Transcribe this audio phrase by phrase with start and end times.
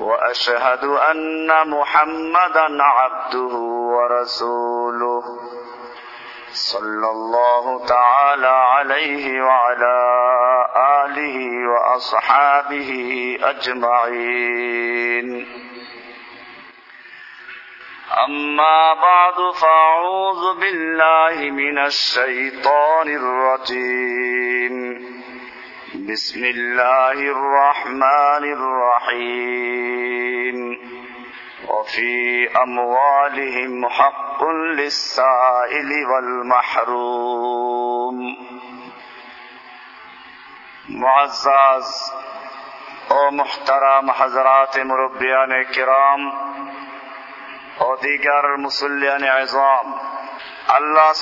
[0.00, 3.54] وأشهد أن محمدا عبده
[3.94, 5.22] ورسوله.
[6.52, 9.96] صلى الله تعالى عليه وعلى
[11.04, 12.90] آله وأصحابه
[13.42, 15.28] أجمعين.
[18.28, 24.74] أما بعد فأعوذ بالله من الشيطان الرجيم.
[26.12, 30.78] بسم الله الرحمن الرحيم.
[31.68, 38.36] وفي أموالهم حق للسائل والمحروم.
[40.88, 42.12] معزز
[43.08, 46.30] اور محترم حضرات مربیان کرام
[47.78, 50.17] اور دیگر مسلیان عظام
[50.68, 51.12] আল্লাহ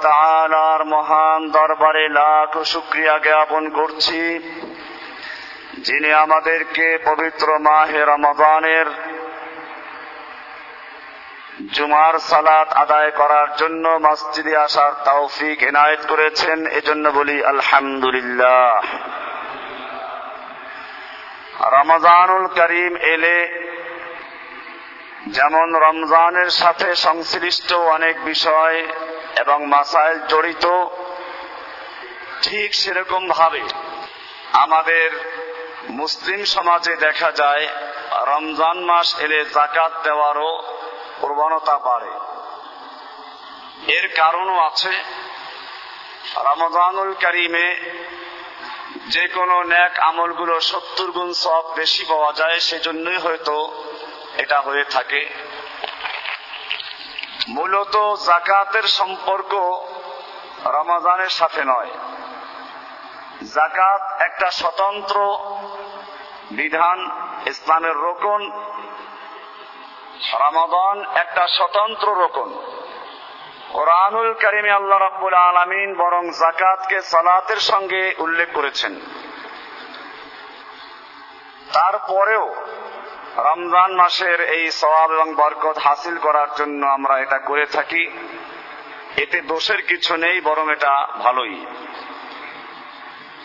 [0.00, 4.22] তাআলার মহান দরবারে লাখ শুকরিয়া জ্ঞাপন করছি,
[5.78, 8.86] যিনি আমাদেরকে পবিত্র মাহে রমাদানের
[11.72, 18.82] জুমার সালাত আদায় করার জন্য মসজিদে আসার তৌফিক এনায়েত করেছেন, এজন্য বলি আলহামদুলিল্লাহ।
[21.72, 23.63] রমজানুল করিম এলে
[25.26, 28.86] যেমন রমজানের সাথে সংশ্লিষ্ট অনেক বিষয়
[29.40, 30.66] এবং মাসাইল জড়িত,
[32.42, 33.62] ঠিক সেরকম ভাবে
[34.52, 35.10] আমাদের
[35.88, 37.68] মুসলিম সমাজে দেখা যায়,
[38.26, 40.62] রমজান মাস এলে জাকাত দেওয়ারও
[41.20, 42.12] প্রবণতা বাড়ে।
[43.92, 44.92] এর কারণও আছে,
[46.36, 47.76] রমজানুল করিমে
[49.08, 53.84] যে কোনো ন্যাক আমলগুলো সত্তর গুণ সব বেশি পাওয়া যায়, সেজন্যই হয়তো
[54.38, 55.28] এটা হয়ে থাকে।
[57.48, 57.96] মূলত
[58.26, 59.54] জাকাতের সম্পর্ক
[60.66, 61.90] রমাজানের সাথে নয়।
[63.54, 65.38] জাকাত একটা স্বতন্ত্র
[66.50, 67.10] বিধান
[67.46, 68.50] ইসলামের রোকন।
[70.40, 72.74] রমাদান একটা স্বতন্ত্র রোকন।
[73.72, 79.00] কোরআনুল করিমে আল্লাহ রাব্বুল আলামিন বরং জাকাতকে সালাতের সঙ্গে উল্লেখ করেছেন।
[81.72, 82.54] তারপরেও
[83.36, 88.10] রমজান মাসের এই সওয়াব এবং বরকত হাসিল করার জন্য আমরা এটা করে থাকি।
[89.16, 91.66] এতে দোষের কিছু নেই, বরং এটা ভালোই।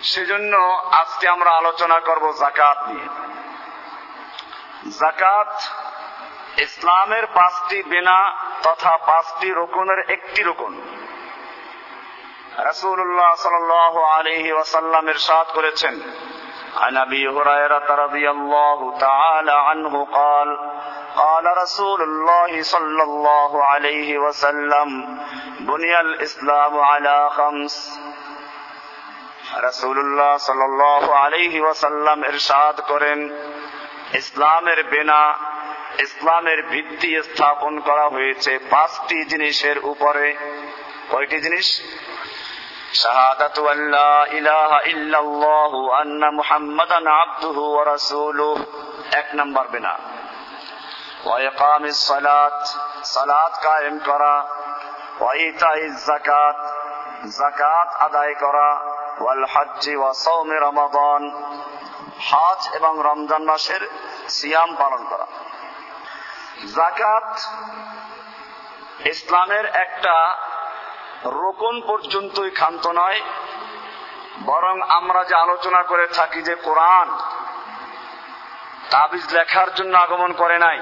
[0.03, 0.57] সেজন্য
[0.91, 3.07] আজকে আমরা আলোচনা করব জাকাত নিয়ে।
[4.99, 5.61] জাকাত
[6.59, 10.81] ইসলামের পাঁচটি বেনা তথা পাঁচটি রোকনের একটি রোকন।
[12.57, 16.01] রাসূলুল্লাহ সাল্লাল্লাহু আলাইহি ওয়াসাল্লাম ইরশাদ করেছেন
[16.76, 20.58] عن ابي هريره رضي الله تعالى عنه قال
[21.16, 25.18] قال رسول الله صلى الله عليه وسلم
[25.60, 27.76] بني الاسلام على خمس
[29.62, 33.18] রাসূলুল্লাহ সাল্লাল্লাহু আলাইহি ওয়াসাল্লাম ইরশাদ করেন
[34.12, 35.22] ইসলামের বেনা
[35.98, 40.26] ইসলামের ভিত্তি স্থাপন করা হয়েছে পাঁচটি জিনিসের উপরে
[41.10, 41.66] কয়টি জিনিস
[42.92, 48.56] شهادة أن لا إله إلا الله أن محمدا عبده ورسوله
[49.12, 49.94] এক নম্বর বিনা
[51.24, 52.60] وإقام الصلاة
[53.16, 54.36] صلاة কায়েম করা
[55.20, 56.56] وإيتاء الزكاة
[57.38, 58.70] জাকাত আদায় করা
[59.20, 61.22] والحج وصوم رمضان
[62.28, 63.82] হজ এবং রমজান মাসের
[64.28, 65.26] সিয়াম পালন করা
[66.76, 67.30] জাকাত
[69.12, 70.16] ইসলামের একটা
[71.25, 73.21] রোকন পর্যন্তই ক্ষান্ত নয়।
[74.43, 77.17] বরং আমরা যে আলোচনা করে থাকি যে কোরআন
[78.89, 80.79] তাবিজ লেখার জন্য আগমন করে নাই।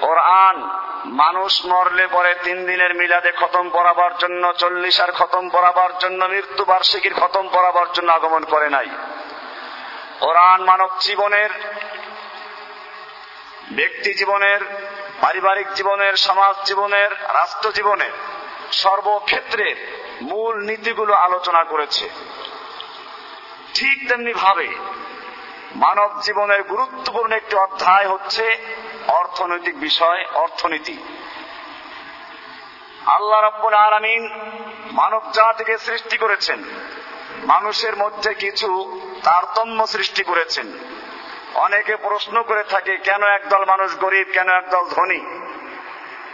[0.00, 0.68] কোরআন
[1.04, 6.64] মানুষ মরলে পরে তিন দিনের মিলাদে খতম পড়াবার জন্য চল্লিশ আর খতম পড়াবার জন্য মৃত্যু
[6.64, 8.88] বার্ষিকীর খতম পড়াবার জন্য আগমন করে নাই।
[10.20, 11.50] কোরআন মানব জীবনের,
[13.72, 14.60] ব্যক্তি জীবনের,
[15.20, 18.10] পারিবারিক জীবনের, সমাজ জীবনের, রাষ্ট্র জীবনের
[18.72, 22.10] সর্বক্ষেত্রের মূল নীতিগুলো আলোচনা করেছে।
[23.74, 24.68] ঠিক তেমনি ভাবে
[25.76, 28.58] মানব জীবনের গুরুত্বপূর্ণ একটি অধ্যায় হচ্ছে
[29.08, 30.98] অর্থনৈতিক বিষয়, অর্থনীতি।
[33.06, 34.40] আল্লাহ রব্বুল আলমিন
[34.92, 36.64] মানব জাতিকে সৃষ্টি করেছেন।
[37.44, 40.72] মানুষের মধ্যে কিছু তারতম্য সৃষ্টি করেছেন।
[41.54, 45.39] অনেকে প্রশ্ন করে থাকে, কেন একদল মানুষ গরিব, কেন একদল ধনী?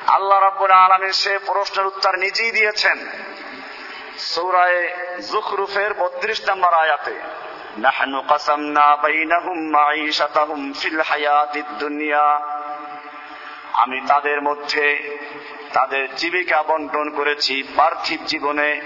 [0.06, 3.06] আল্লাহ রাব্বুল আলমী সে প্রশ্নের উত্তর নিজেই দিয়েছেন।
[4.18, 4.88] সৌরায়
[5.32, 7.14] জুখরুফের বত্রিশ নম্বর আয়াতে,
[7.78, 12.40] নাহনু কাসামনা বাইনাহুম মাঈশাতাহুম ফিল হায়াতিদ দুনিয়া।
[13.72, 15.18] আমি তাদের মধ্যে
[15.72, 18.80] তাদের জীবিকা বন্টন করেছি পার্থিব জীবনে।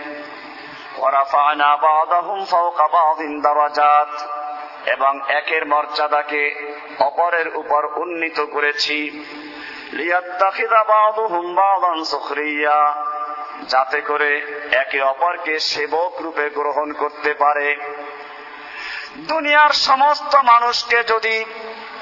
[0.97, 4.41] ওয়ারাফানা বাদাহুম ফাওকা বাদিন দারাজাত।
[4.87, 9.25] এবং একের মর্যাদাকে অপরের উপর উন্নীত করেছি।
[13.69, 17.77] যাতে করে একে অপরকে সেবক রূপে গ্রহণ করতে পারে।
[19.17, 21.45] দুনিয়ার সমস্ত মানুষকে যদি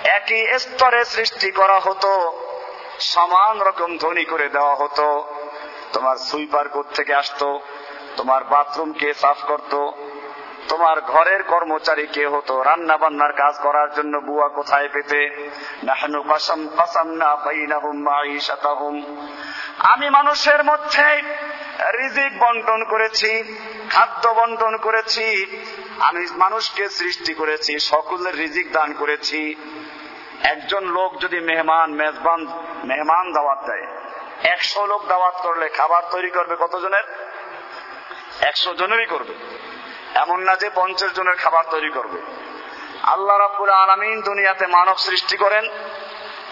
[0.05, 2.33] একই স্তরে সৃষ্টি করা হতো,
[3.01, 5.25] সমান রকম ধনী করে দেওয়া হতো।
[5.93, 7.61] তোমার সুইপার থেকে আসতো?
[8.17, 9.91] তোমার বাথরুম কে সাফ করত?
[10.69, 12.63] তোমার ঘরের কর্মচারী কে হতো?
[12.63, 15.51] রান্না বান্নার কাজ করার জন্য বুয়া কোথায় পেতে?
[15.83, 15.93] না
[19.79, 21.23] আমি মানুষের মধ্যে
[21.93, 23.59] রিজিক বন্টন করেছি,
[23.91, 25.59] খাদ্য বন্টন করেছি,
[25.99, 29.55] আমি মানুষকে সৃষ্টি করেছি, সকলের রিজিক দান করেছি।
[30.43, 32.47] একজন লোক যদি মেহমান, মেজবান,
[32.85, 33.87] মেহমান দাওয়াত দেয়,
[34.43, 37.03] একশো লোক দাওয়াত করলে খাবার তৈরি করবে কতজনের?
[38.41, 39.35] একশো জনেরই করবে।
[40.23, 42.19] এমন না যে পঞ্চাশ জনের খাবার তৈরি করবে।
[43.03, 45.65] আল্লাহ রাব্বুল আলমিন দুনিয়াতে মানব সৃষ্টি করেন।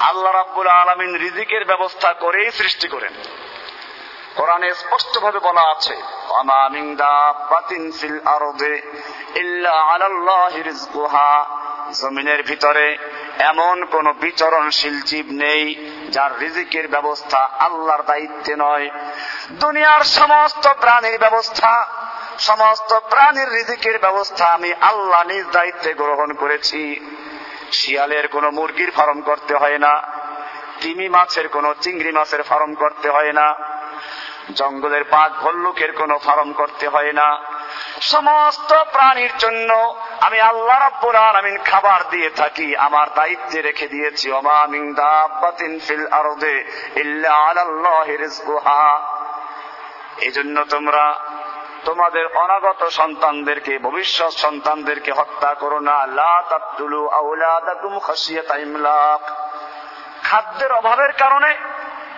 [0.00, 3.12] আল্লাহ রাব্বুল আলমিন রিজিকের ব্যবস্থা করেই সৃষ্টি করেন।
[4.36, 5.94] কোরআনে স্পষ্ট ভাবে বলা আছে
[12.00, 12.86] জমিনের ভিতরে
[13.50, 15.64] এমন কোন বিচরণশীল জীব নেই,
[16.10, 18.86] যার রিজিকের ব্যবস্থা আল্লাহর দায়িত্বে নয়।
[19.52, 21.72] দুনিয়ার সমস্ত প্রাণীর ব্যবস্থা
[22.38, 27.00] সমস্ত প্রাণীর রিজিকের ব্যবস্থা আমি আল্লাহ নিজ দায়িত্বে গ্রহণ করেছি।
[27.73, 30.03] শিয়ালের কোনো মুরগির ফার্ম করতে হয় না।
[30.81, 33.55] তিমি মাছের কোনো চিংড়ি মাছের ফার্ম করতে হয় না।
[34.55, 37.41] জঙ্গলের বাঘ ভল্লুকের কোনো ফার্ম করতে হয় না।
[38.00, 44.67] সমস্ত প্রাণীর জন্য আমি আল্লাহ রাব্বুল আলামিন খাবার দিয়ে থাকি, আমার দায়িত্বে রেখে দিয়েছি। ওমা
[44.67, 46.65] মিন দাব্বাতিন ফিল আরদে
[46.97, 49.00] ইল্লা আলাল্লাহি রিজকুহা।
[50.19, 51.15] এজন্য তোমরা
[51.87, 56.06] তোমাদের অনাগত সন্তানদেরকে, ভবিষ্যৎ সন্তানদেরকে হত্যা করো না।
[60.23, 61.56] খাদ্যের অভাবের কারণে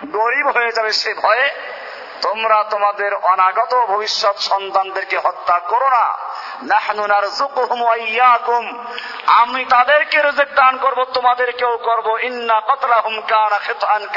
[0.05, 1.49] গরিব হয়ে যাবে সে ভয়ে।
[2.21, 6.17] তোমরা তোমাদের অনাগত ভবিষ্যৎ সন্তানদেরকে হত্যা করো না।
[9.27, 14.07] আমি তাদেরকে রেজেক দান করব, তোমাদেরকেও করব। ইন্না কতলা হুমকান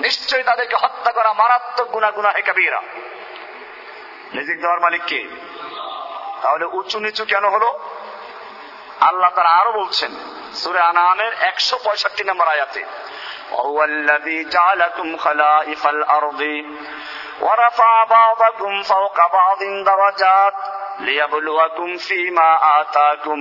[0.00, 2.82] নিশ্চয়ই তাদেরকে হত্যা করা মারাত্মক গুণা গুনা হে কবিরা।
[4.33, 5.21] রিজিক দেওয়ার মালিক কে
[6.41, 7.69] তাহলে উঁচু নিচু কেন হলো
[8.99, 10.11] আল্লাহ তারা আরো বলছেন
[10.53, 12.83] সুরে আনামের একশো পঁয়ষট্টি নম্বর আয়াতে
[13.51, 16.41] وهو الذي جعلكم خلائف الأرض
[17.41, 20.53] ورفع بعضكم فوق بعض درجات
[20.99, 23.39] ليبلوكم فيما آتاكم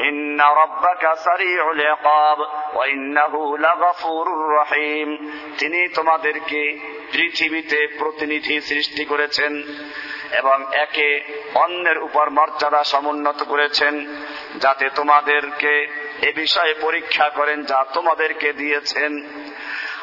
[0.00, 2.38] إن ربك سريع العقاب
[2.74, 4.26] وإنه لغفور
[4.58, 5.08] رحيم
[5.58, 6.62] তিনি তোমাদেরকে
[7.12, 9.52] পৃথিবীতে প্রতিনিধি সৃষ্টি করেছেন
[10.31, 11.23] এবং একে
[11.55, 14.23] অন্যের উপর মর্যাদা সমুন্নত করেছেন,
[14.55, 15.87] যাতে তোমাদেরকে
[16.21, 19.23] এ বিষয়ে পরীক্ষা করেন যা তোমাদেরকে দিয়েছেন।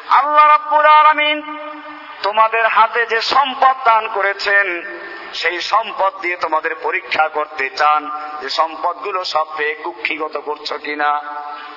[0.07, 1.57] আল্লাহ রাব্বুল আলামিন
[2.23, 4.81] তোমাদের হাতে যে সম্পদ দান করেছেন,
[5.33, 8.09] সেই সম্পদ দিয়ে তোমাদের পরীক্ষা করতে চান।
[8.41, 11.21] যে সম্পদগুলো সব পেয়ে কুক্ষিগত করছ কিনা?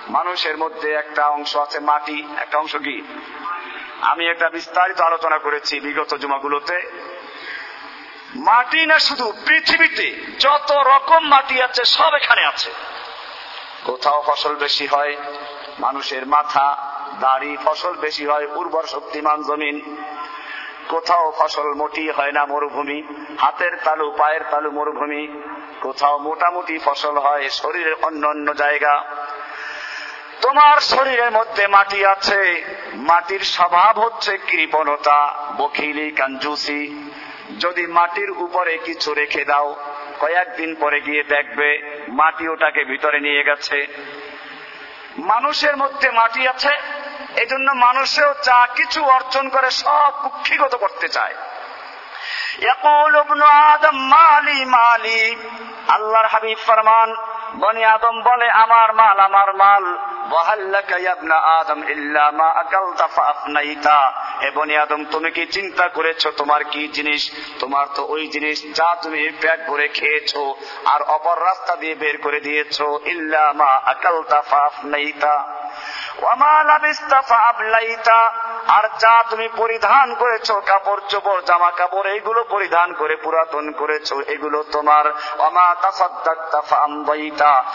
[0.09, 3.02] মানুষের মধ্যে একটা অংশ আছে মাটি, একটা অংশ কি?
[4.00, 6.83] আমি একটা বিস্তারিত আলোচনা করেছি বিগত জুমাগুলোতে।
[8.37, 12.70] মাটি না শুধু পৃথিবীতে, যত রকম মাটি আছে, সব এখানে আছে।
[13.85, 15.16] কোথাও ফসল বেশি হয়,
[15.80, 19.97] মানুষের মাথা, দাড়ি, ফসল বেশি হয়, উর্বর শক্তিমান জমিন।
[20.88, 23.02] কোথাও ফসল মোটি হয় না, মরুভূমি।
[23.40, 25.42] হাতের তালু, পায়ের তালু, মরুভূমি।
[25.80, 29.04] কোথাও মোটামুটি ফসল হয়, শরীরের অন্য অন্য জায়গা।
[30.40, 37.11] তোমার শরীরের মধ্যে মাটি আছে। মাটির স্বভাব হচ্ছে কৃপণতা, বখিলি, কাঞ্জুসি।
[37.61, 39.76] যদি মাটির উপরে কিছু রেখে দাও,
[40.21, 43.87] কয়েকদিন পরে গিয়ে দেখবে মাটি ওটাকে ভিতরে নিয়ে গেছে।
[45.19, 46.71] মানুষের মধ্যে মাটি আছে
[47.37, 51.35] এই জন্য মানুষেও যা কিছু অর্জন করে সব কুক্ষিগত করতে চায়।
[55.88, 56.43] আল্লাহর
[58.23, 59.99] বলে, আমার মাল আমার মাল
[61.33, 67.30] আদম, ইল্লা মা আকালতা ফাফনাইতা এ বনি আদম, তুমি কি চিন্তা করেছ তোমার কি জিনিস?
[67.59, 70.37] তোমার তো ওই জিনিস যা তুমি পেট ভরে খেয়েছ
[70.85, 75.59] আর অপর রাস্তা দিয়ে বের করে দিয়েছ। ইল্লামা মা ফাফ নাইতা
[76.23, 77.21] ওয়ামা লাবিস্তা
[78.66, 84.64] আর যা তুমি পরিধান করেছ, কাপড় চোপড় জামা কাপড় এইগুলো পরিধান করে, পুরাতন করেছ, এগুলো
[84.72, 85.04] তোমার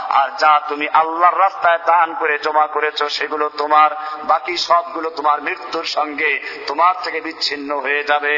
[0.10, 3.92] আর যা তুমি আল্লাহর রাস্তায় দান করে, জমা করেছ, সেগুলো তোমার,
[4.24, 8.36] বাকি সবগুলো তোমার মৃত্যুর সঙ্গে তোমার থেকে বিচ্ছিন্ন হয়ে যাবে।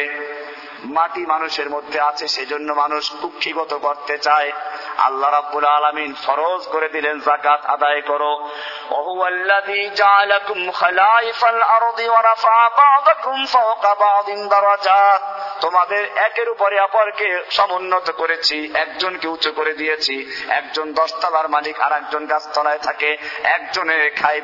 [0.84, 4.52] মাটি মানুষের মধ্যে আছে, সেজন্য মানুষ কুক্ষিগত করতে চায়।
[4.98, 8.50] আল্লাহ রাব্বুল আলামিন ফরজ করে দিলেন, যাকাত আদায় করো।
[8.90, 15.22] ওহুয়াল্লাযী জাআলাকুম খালাইফাল আরদি ওয়া রাফা বা'দাকুম ফাওকা বা'দিন দারাজাত
[15.62, 22.26] তোমাদের একের উপরে অপরকে সমুন্নত করেছি, একজনকে উঁচু করে দিয়েছি। একজন দশতলার মালিক আর একজন
[22.26, 24.42] গাছতলায় থাকে। একজনে খায়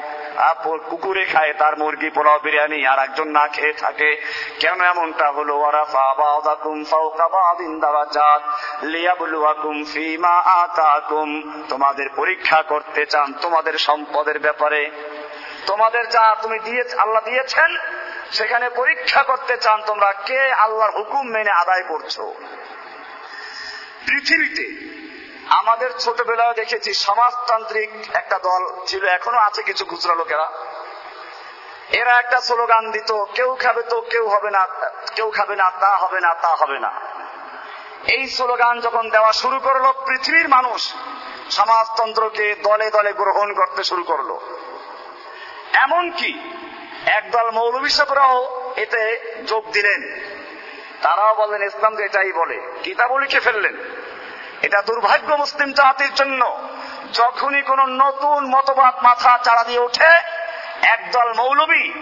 [0.90, 4.22] কুকুরে খায়, তার মুরগি পোলাও, বিরিয়ানি আর একজন না খেয়ে থাকে।
[4.60, 5.60] কেন এমনটা হলো?
[5.60, 8.42] ওয়ারাফা বা'দাকুম ফাওকা বা'দিন দারাজাত
[8.84, 11.30] লিয়াবলুয়াকুম ফীমা আতাকুম
[11.70, 14.92] তোমাদের পরীক্ষা করতে চান তোমাদের সম্পদের ব্যাপারে।
[15.66, 17.70] তোমাদের যা তুমি দিয়ে আল্লাহ দিয়েছেন,
[18.32, 22.20] সেখানে পরীক্ষা করতে চান তোমরা কে আল্লাহর হুকুম মেনে আদায় করছ।
[24.08, 24.66] পৃথিবীতে
[25.50, 30.48] আমাদের ছোটবেলায় দেখেছি সমাজতান্ত্রিক একটা দল ছিল, এখনও আছে কিছু খুচরা লোকেরা।
[31.92, 34.68] এরা একটা স্লোগান দিত, কেউ খাবে তো কেউ হবে না,
[35.16, 36.92] কেউ খাবে না, তা হবে না, তা হবে না।
[38.08, 40.94] এই স্লোগান যখন দেওয়া শুরু করল, পৃথিবীর মানুষ
[41.50, 44.38] সমাজতন্ত্রকে দলে দলে গ্রহণ করতে শুরু করল।
[45.74, 46.40] এমনকি
[47.06, 47.90] একদল মৌলবী
[48.82, 50.32] এতে যোগ দিলেন।
[51.02, 53.78] তারাও বলেন ইসলাম তো এটাই বলে কিতাবও লিখে ফেললেন।
[54.62, 56.60] এটা দুর্ভাগ্য মুসলিম জাতির জন্য।
[57.14, 60.31] যখনই কোন নতুন মতবাদ মাথা চাড়া দিয়ে ওঠে
[60.82, 61.94] একদল মৌলবী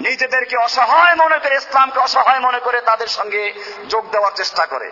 [0.00, 3.54] নিজেদেরকে অসহায় মনে করে ইসলামকে অসহায় মনে করে তাদের সঙ্গে
[3.88, 4.90] যোগ দেওয়ার চেষ্টা করে।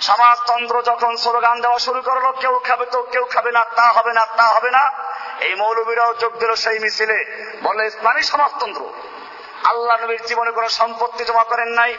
[0.00, 4.26] সমাজতন্ত্র যখন স্লোগান দেওয়া শুরু করল, কেউ খাবে তো কেউ খাবে না, তা হবে না,
[4.26, 4.82] তা হবে না,
[5.40, 7.18] এই মৌলবীরাও যোগ দিল সেই মিছিলে।
[7.62, 8.82] বলে ইসলামী সমাজতন্ত্র,
[9.64, 11.96] আল্লাহ নবীর জীবনে কোনো সম্পত্তি জমা করেন নাই,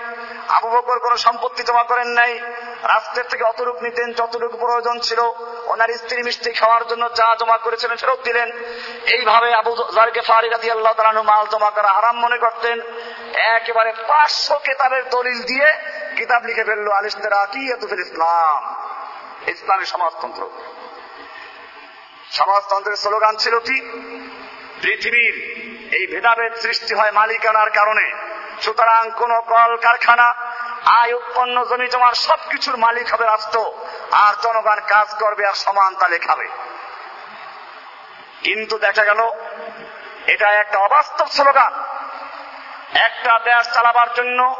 [0.49, 2.39] আবু বকর কোনো সম্পত্তি জমা করেন নাই
[2.83, 5.19] রাষ্ট্রের থেকে অতটুক নিতেন, যতটুকু প্রয়োজন ছিল,
[5.65, 8.51] ওনার স্ত্রী মিষ্টি খাওয়ার জন্য যা জমা করেছিলেন, ফেরত দিলেন।
[9.05, 12.81] এইভাবে আবু জারকে ফারি রাদি আল্লাহ তালানু মাল জমা করা হারাম মনে করতেন।
[13.35, 15.73] একেবারে পাঁচশো কেতাবের দলিল দিয়ে
[16.15, 18.75] কিতাব লিখে ফেলল আলিস্তেরা কি এতুফিল ইসলাম।
[19.47, 20.49] ইসলামী সমাজতন্ত্র।
[22.31, 23.81] সমাজতন্ত্রের স্লোগান ছিল কি?
[24.81, 25.33] পৃথিবীর
[25.93, 28.11] এই ভেদাভেদ সৃষ্টি হয় মালিকানার কারণে।
[28.61, 30.33] সুতরাং কোন কল কারখানা
[30.85, 33.71] আয় উৎপন্ন জমি জমার সবকিছুর মালিক হবে রাষ্ট্র,
[34.11, 36.47] আর জনগণ কাজ করবে আর সমান তালে খাবে।
[38.41, 39.29] কিন্তু দেখা গেল,
[40.27, 41.83] এটা একটা অবাস্তব স্লোগান।
[42.95, 44.55] একটা দেশ চালাবার জন্য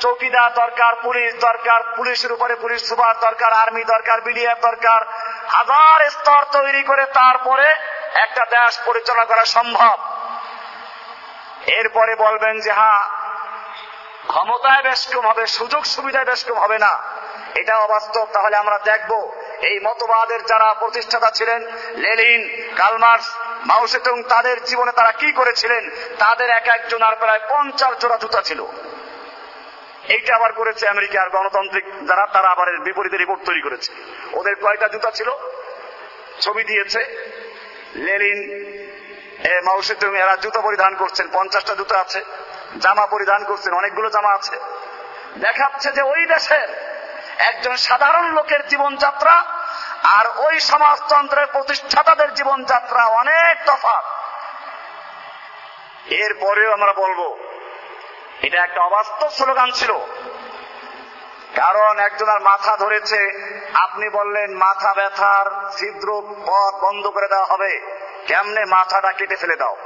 [0.00, 5.06] চৌকিদার দরকার, পুলিশ দরকার, পুলিশের উপরে পুলিশ সুপার দরকার, আর্মি দরকার, বিডিএফ দরকার,
[5.48, 7.74] হাজার স্তর তৈরি করে তারপরে
[8.14, 9.98] একটা দেশ পরিচালনা করা সম্ভব।
[11.66, 13.13] এরপরে বলবেন যে হ্যাঁ
[14.26, 16.92] ক্ষমতায় বেশ কম হবে, সুযোগ সুবিধায় বেশ কম হবে না।
[17.54, 19.10] এটা অবাস্তব তাহলে আমরা দেখব
[19.60, 21.60] এই মতবাদের যারা প্রতিষ্ঠাতা ছিলেন
[21.96, 22.42] লেলিন
[22.76, 23.26] কালমার্স
[23.66, 25.90] মাউসেটুং তাদের জীবনে তারা কি করেছিলেন?
[26.18, 28.60] তাদের এক একজন আর প্রায় পঞ্চাশ জোড়া জুতা ছিল।
[30.08, 33.92] এইটা আবার করেছে আমেরিকার গণতান্ত্রিক যারা তারা আবার বিপরীতে রিপোর্ট তৈরি করেছে।
[34.32, 35.28] ওদের কয়টা জুতা ছিল?
[36.40, 37.00] ছবি দিয়েছে
[38.06, 38.38] লেলিন
[39.64, 42.20] মাউসেটুং এরা জুতো পরিধান করছেন, পঞ্চাশটা জুতো আছে।
[42.80, 44.56] জামা পরিধান করছেন, অনেকগুলো জামা আছে।
[45.38, 46.94] দেখাচ্ছে যে ওই দেশের
[47.38, 49.44] একজন সাধারণ লোকের জীবনযাত্রা
[50.02, 54.04] আর ওই সমাজতন্ত্রের প্রতিষ্ঠাতাদের জীবনযাত্রা অনেক তফাৎ।
[56.06, 57.38] এরপরেও আমরা বলব,
[58.42, 59.92] এটা একটা অবাস্তব স্লোগান ছিল।
[61.54, 63.18] কারণ একজনের মাথা ধরেছে,
[63.74, 67.80] আপনি বললেন মাথা ব্যথার ছিদ্র পথ বন্ধ করে দেওয়া হবে,
[68.26, 69.76] কেমনে মাথাটা কেটে ফেলে দাও?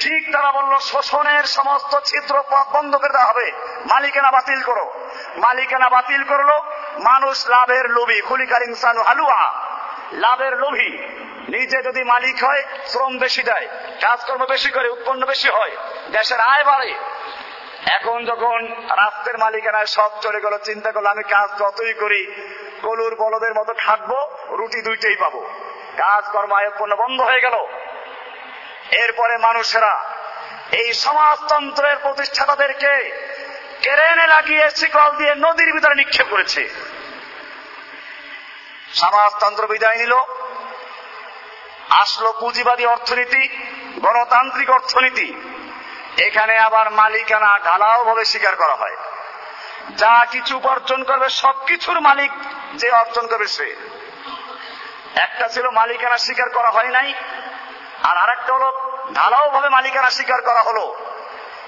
[0.00, 3.52] ঠিক তারা বলল, শোষণের সমস্ত ছিদ্র বন্ধ করে দেওয়া হবে।
[3.86, 4.92] মালিকানা বাতিল করো।
[5.36, 6.50] মালিকানা বাতিল করল,
[6.98, 9.54] মানুষ লাভের লোভী, খুলিকার ইনসানু হালুয়া।
[10.12, 10.88] লাভের লোভী,
[11.48, 13.68] নিজে যদি মালিক হয়, শ্রম বেশি দেয়,
[14.00, 15.70] কাজকর্ম বেশি করে, উৎপন্ন বেশি হয়,
[16.12, 16.94] দেশের আয় বাড়ে।
[17.86, 22.26] এখন যখন রাস্তের মালিকানায় সব চলে গেল, চিন্তা করল, আমি কাজ যতই করি,
[22.82, 25.50] কলুর বলদের মতো খাটবো রুটি দুইটাই পাবো।
[25.96, 27.54] কাজকর্ম আয় উৎপন্ন বন্ধ হয়ে গেল।
[28.90, 30.04] এরপরে মানুষেরা
[30.72, 33.24] এই সমাজতন্ত্রের প্রতিষ্ঠাতাদেরকে
[33.82, 36.68] কেরেনে লাগিয়ে শিকল দিয়ে নদীর ভিতরে নিক্ষেপ করেছে।
[38.94, 40.12] সমাজতন্ত্র বিদায় নিল।
[41.90, 43.48] আসলো পুঁজিবাদী অর্থনীতি,
[44.00, 45.34] গণতান্ত্রিক অর্থনীতি।
[46.18, 48.96] এখানে আবার মালিকানা ঢালাও ভাবে স্বীকার করা হয়।
[49.96, 52.30] যা কিছু উপার্জন করবে, সবকিছুর মালিক
[52.74, 53.76] যে অর্জন করবে সে।
[55.16, 57.14] একটা ছিল মালিকানা স্বীকার করা হয় নাই
[58.04, 58.68] আর আরেকটা হলো
[59.14, 60.84] ঢালাও ভাবে মালিকানা স্বীকার করা হলো।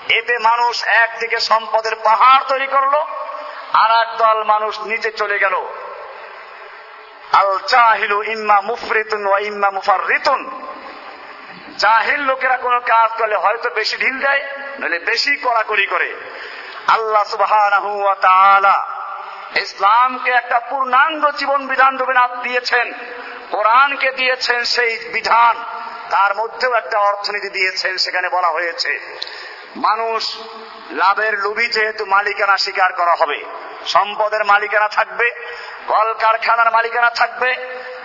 [0.08, 2.94] এতে মানুষ একদিকে সম্পদের পাহাড় তৈরি করল,
[3.72, 5.56] আর এক দল মানুষ নিচে চলে গেল।
[7.32, 10.40] আল চাহিলু ইম্মা মুফরিতুন ওয়া ইম্মা মুফাররিতুন।
[11.78, 14.42] জাহিল লোকেরা কোনো কাজ করলে হয়তো বেশি ঢিল দেয়,
[14.80, 16.08] নইলে বেশি কড়াকড়ি করে।
[16.88, 17.24] আল্লাহ
[18.20, 18.76] তাআলা
[19.54, 22.86] ইসলামকে একটা পূর্ণাঙ্গ জীবন বিধান রূপে দিয়েছেন,
[23.50, 25.54] কোরআনকে দিয়েছেন সেই বিধান।
[26.10, 29.00] তার মধ্যেও একটা অর্থনীতি দিয়েছেন সেখানে বলা হয়েছে,
[29.76, 30.22] মানুষ
[30.90, 33.44] লাভের লুবি যেহেতু মালিকানা স্বীকার করা হবে,
[33.86, 35.30] সম্পদের মালিকানা থাকবে
[35.86, 37.50] কল কারখানার মালিকানা থাকবে,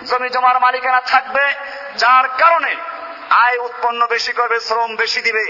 [0.06, 1.44] জমি জমার মালিকানা থাকবে,
[1.98, 2.76] যার কারণে
[3.30, 5.44] আয় উৎপন্ন বেশি করবে, শ্রম বেশি দিবে,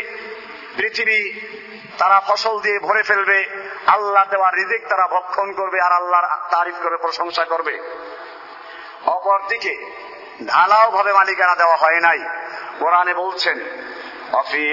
[0.76, 1.40] পৃথিবী
[1.98, 3.38] তারা ফসল দিয়ে ভরে ফেলবে,
[3.86, 7.74] আল্লাহ দেওয়ার রিজিক তারা ভক্ষণ করবে, আর আল্লাহর তারিফ করে প্রশংসা করবে।
[9.06, 9.74] অপরদিকে
[10.46, 12.20] ঢালাও ভাবে মালিকানা দেওয়া হয় নাই।
[12.78, 13.56] কোরআনে বলছেন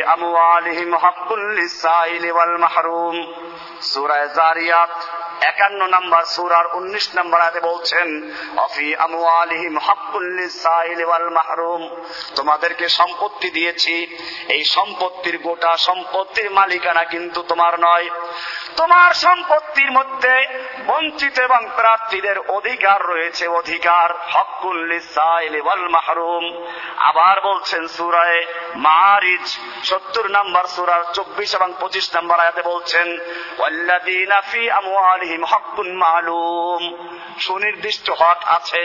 [0.04, 3.34] আমওয়ালিহিম হাক্কুল লিসাইলি ওয়াল মাহরুম
[3.82, 4.90] সূরা জারিয়াত
[5.42, 12.04] একান্ন নাম্বার সুরার উনিশ নাম্বার আয়াতে বলছেন, অফি আমওয়ালিহিম হাক্কুল লিসাইলি ওয়াল মাহরুম।
[12.36, 14.18] তোমাদেরকে সম্পত্তি দিয়েছি।
[14.50, 18.10] এই সম্পত্তির গোটা সম্পত্তির মালিকানা কিন্তু তোমার নয়।
[18.76, 20.48] তোমার সম্পত্তির মধ্যে
[20.88, 26.66] বঞ্চিত এবং প্রার্থীদের অধিকার রয়েছে, অধিকার হকুল লিসাইলি ওয়াল মাহরুম।
[26.98, 29.49] আবার বলছেন সুরায় মারিজ।
[29.84, 33.08] সত্তর নাম্বার সুরার চব্বিশ এবং পঁচিশ নাম্বার আয়াতে বলছেন
[37.40, 38.82] সুনির্দিষ্ট হক আছে,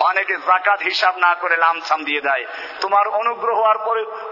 [0.00, 2.44] অনেকে জাকাত হিসাব না করে লামসাম দিয়ে দেয়।
[2.80, 3.78] তোমার অনুগ্রহ আর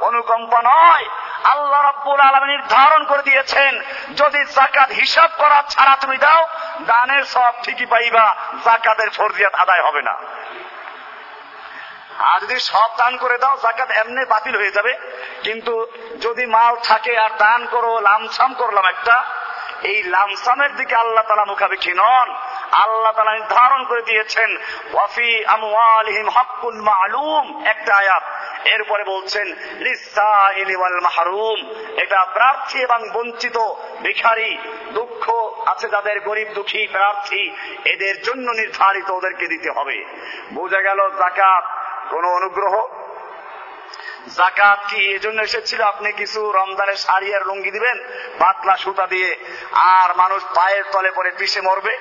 [0.00, 1.06] অনুকম্পা নয়,
[1.44, 3.72] আল্লাহ রাব্বুল আলামিন নির্ধারণ করে দিয়েছেন,
[4.16, 6.42] যদি জাকাত হিসাব করা ছাড়া তুমি দাও,
[6.86, 8.26] দানের সব ঠিকই পাইবা
[8.64, 10.14] জাকাতের ফরজিয়াত আদায় হবে না।
[12.18, 14.94] আর যদি সব দান করে দাও, জাকাত এমনি বাতিল হয়ে যাবে।
[15.42, 15.86] কিন্তু
[16.20, 19.24] যদি মাল থাকে আর দান করো, লামসাম করলাম একটা,
[19.82, 22.34] এই লামসামের দিকে আল্লাহ তালা মুখাপেক্ষী নন।
[22.72, 24.56] আল্লাহ তালা নির্ধারণ করে দিয়েছেন,
[24.92, 28.22] ওয়াফি আমওয়ালিহিম হাক্কুল মালুম একটা আয়াত।
[28.64, 29.54] এরপরে বলছেন
[31.02, 33.58] মাহরুম এটা প্রার্থী এবং বঞ্চিত,
[34.02, 34.58] ভিখারি,
[34.92, 35.30] দুঃখ
[35.66, 37.50] আছে যাদের, গরিব, দুঃখী, প্রার্থী,
[37.84, 40.04] এদের জন্য নির্ধারিত ওদেরকে দিতে হবে।
[40.52, 41.64] বোঝা গেল, জাকাত
[42.10, 42.86] কোন অনুগ্রহ?
[44.36, 45.82] জাকাত কি এজন্য এসেছিল?
[45.82, 47.98] আপনি কিছু রমজানের শাড়ি আর লুঙ্গি দিবেন?
[48.38, 49.36] পাতলা সুতা দিয়ে।
[49.72, 51.98] আর মানুষ পায়ের তলে পরে পিষে মরবে?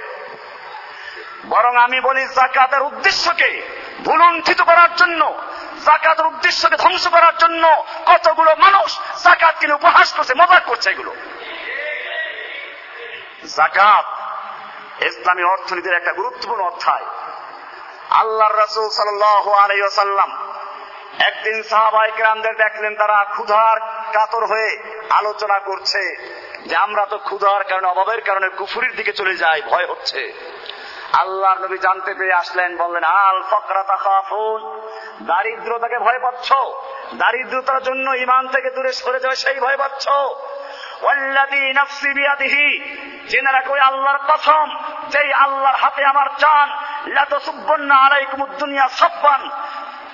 [1.50, 3.62] বরং আমি বলি, জাকাতের উদ্দেশ্যকে
[4.06, 5.44] ভুলুণ্ঠিত করার জন্য,
[5.86, 11.16] জাকাতের উদ্দেশ্যকে ধ্বংস করার জন্য কতগুলো মানুষ জাকাত কিনে উপহাস করছে মজাক করছে এগুলো।
[13.56, 14.06] জাকাত
[15.04, 17.06] ইসলামী অর্থনীতির একটা গুরুত্বপূর্ণ অধ্যায়।
[18.10, 20.48] আল্লাহ রসুল সাল্লাম
[21.20, 23.80] একদিন সাহাবাই গ্রামদের দেখলেন তারা ক্ষুধার
[24.14, 26.34] কাতর হয়ে আলোচনা করছে
[26.66, 30.34] যে আমরা তো ক্ষুধার কারণে, অভাবের কারণে কুফুরির দিকে চলে যাই, ভয় হচ্ছে।
[31.14, 34.82] আল্লাহর নবী জানতে পেরে আসলেন, বললেন, আল ফকরাতা খাফুন,
[35.22, 36.54] দারিদ্রতাকে ভয় পাচ্ছ?
[37.14, 40.10] দারিদ্রতার জন্য ইমান থেকে দূরে সরে যাবে সেই ভয় পাচ্ছ?
[43.28, 44.68] জেনে রাখো আল্লাহর কসম,
[45.10, 46.87] যেই আল্লাহর হাতে আমার জান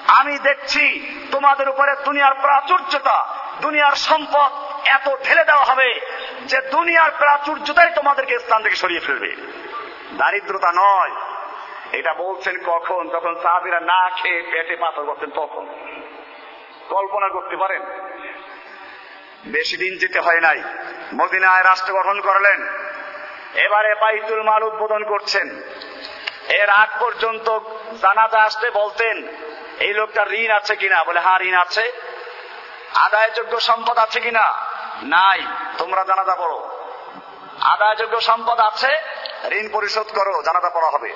[0.07, 3.27] আমি দেখছি তোমাদের উপরে দুনিয়ার প্রাচুর্যতা,
[3.61, 4.51] দুনিয়ার সম্পদ
[4.85, 5.99] এত ঢেলে দেওয়া হবে
[6.45, 9.35] যে দুনিয়ার প্রাচুর্যতাই তোমাদেরকে স্থান থেকে সরিয়ে ফেলবে।
[10.17, 11.11] দারিদ্রতা নয়।
[11.91, 13.09] এটা বলছেন কখন?
[13.09, 15.65] তখন সাহাবিরা না খেয়ে পেটে পাথর করতেন, তখন।
[16.89, 17.81] কল্পনা করতে পারেন?
[19.45, 20.63] বেশি দিন যেতে হয় নাই।
[21.15, 22.67] মদিনায় রাষ্ট্র গঠন করলেন।
[23.55, 25.61] এবারে বাইতুল মাল উদ্বোধন করছেন।
[26.49, 27.59] এর আগ পর্যন্ত
[28.01, 29.27] জানাজা আসতে বলতেন,
[29.79, 31.03] এই লোকটার ঋণ আছে কিনা?
[31.03, 31.91] বলে হা ঋণ আছে।
[32.95, 34.53] আদায়যোগ্য সম্পদ আছে কিনা?
[35.03, 35.41] নাই,
[35.77, 36.69] তোমরা জানাজা পড়ো।
[37.61, 38.87] আদায়যোগ্য সম্পদ আছে,
[39.51, 41.13] ঋণ পরিশোধ করো, জানাজা পড়া হবে।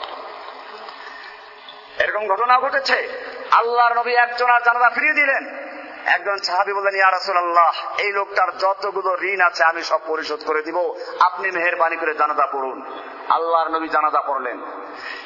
[1.99, 5.67] এরকম ঘটনা ঘটেছে। আল্লাহর নবী একজন আর জানাজা ফিরিয়ে দিলেন।
[6.05, 10.95] একজন সাহাবি বললেন, ইয়া রাসূলুল্লাহ, এই লোকটার যতগুলো ঋণ আছে, আমি সব পরিশোধ করে দিব।
[11.19, 14.61] আপনি মেহেরবানি করে জানাজা পড়ুন। আল্লাহর নবী জানাজা পড়লেন।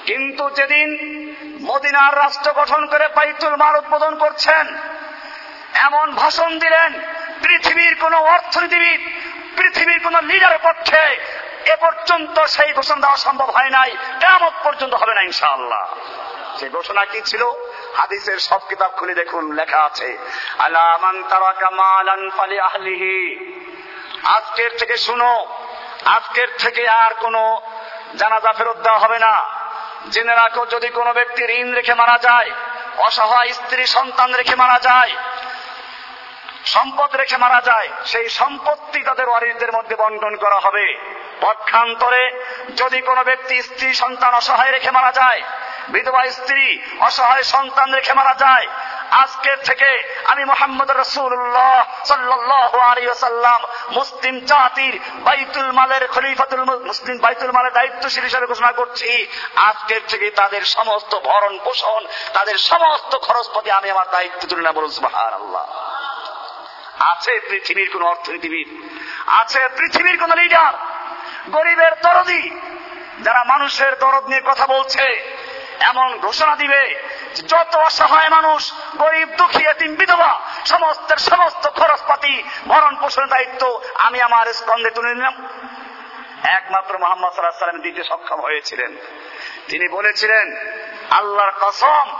[0.06, 0.90] কিন্তু যেদিন
[1.62, 4.78] মদিনার রাষ্ট্র গঠন করে বাইতুল মাল উদ্বোধন করছেন,
[5.74, 6.94] এমন ভাষণ দিলেন,
[7.44, 9.02] পৃথিবীর কোন অর্থনীতিবিদ,
[9.58, 11.02] পৃথিবীর কোন লিডারের পক্ষে
[11.66, 15.96] এ পর্যন্ত সেই ঘোষণা দেওয়া সম্ভব হয় নাই কেমন পর্যন্ত হবে না ইনশাআল্লাহ।
[16.60, 17.44] সে ঘোষণা কি ছিল?
[17.96, 20.18] হাদিসের সব কিতাব খুলে দেখুন, লেখা আছে
[24.24, 25.46] আজকের থেকে শুনো,
[26.06, 27.62] আজকের থেকে আর কোনো
[28.18, 29.46] জানাজা ফেরত দেওয়া হবে না।
[30.10, 32.52] জেনে রাখো, যদি কোনো ব্যক্তি ঋণ রেখে মারা যায়,
[32.98, 35.12] অসহায় স্ত্রী সন্তান রেখে মারা যায়,
[36.66, 40.96] সম্পদ রেখে মারা যায়, সেই সম্পত্তি তাদের ওয়ারিসদের মধ্যে বন্টন করা হবে।
[41.42, 42.32] পক্ষান্তরে
[42.76, 45.42] যদি কোনো ব্যক্তি স্ত্রী সন্তান অসহায় রেখে মারা যায়,
[45.90, 48.68] বিধবা স্ত্রী অসহায় সন্তান রেখে মারা যায়
[49.12, 57.74] আজকের থেকে আমি মোহাম্মদ রসুল্লাহ সাল্লাহ আলিয়াল্লাম মুসলিম জাতির বাইতুল মালের খলিফাতুল মুসলিম বাইতুল মালের
[57.74, 64.12] দায়িত্বশীল হিসাবে ঘোষণা করছি। আজকের থেকে তাদের সমস্ত ভরণ পোষণ, তাদের সমস্ত খরচপাতি আমি আমার
[64.12, 65.66] দায়িত্ব তুলে না বলুন আল্লাহ
[67.00, 68.68] আছে পৃথিবীর কোন অর্থনীতিবিদ,
[69.28, 70.74] আছে পৃথিবীর কোন লিডার
[71.50, 72.60] গরিবের দরদি,
[73.24, 75.06] যারা মানুষের দরদ নিয়ে কথা বলছে,
[75.80, 83.30] এমন ঘোষণা দিবে যত অসহায় মানুষ, গরিব, দুঃখী, এতিম, বিধবা সমস্ত সমস্ত খরচপাতি ভরণ পোষণের
[83.30, 85.48] দায়িত্ব আমি আমার স্কন্ধে তুলে নিলাম।
[86.44, 88.96] একমাত্র মোহাম্মদ সাল্লাহ সাল্লাম দিতে সক্ষম হয়েছিলেন।
[89.68, 90.56] তিনি বলেছিলেন,
[91.12, 92.20] আল্লাহর কসম,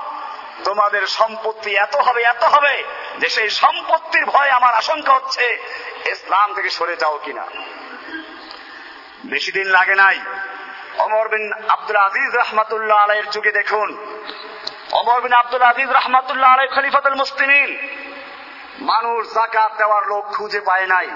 [0.64, 2.84] তোমাদের সম্পত্তি এত হবে এত হবে
[3.20, 5.60] যে সেই সম্পত্তির ভয় আমার আশঙ্কা হচ্ছে।
[6.06, 7.46] ইসলাম থেকে সরে যাও কিনা?
[9.26, 10.20] বেশি দিন লাগে নাই।
[10.98, 14.18] অমর বিন আব্দুল আজিজ রহমাতুল্লাহ আলাইয়ের যুগে দেখুন
[14.92, 17.70] অমর বিন আব্দুল আজিজ রহমাতুল্লাহ আলাই খলিফাতুল মুসলিমিন।
[18.80, 21.08] মানুষ জাকাত দেওয়ার লোক খুঁজে পায় নাই।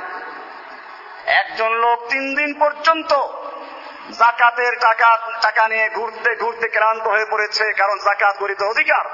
[1.26, 3.14] একজন লোক তিন দিন পর্যন্ত
[4.12, 9.06] জাকাতের টাকা টাকা নিয়ে ঘুরতে ঘুরতে ক্লান্ত হয়ে পড়েছে, কারণ জাকাত গরিত অধিকার।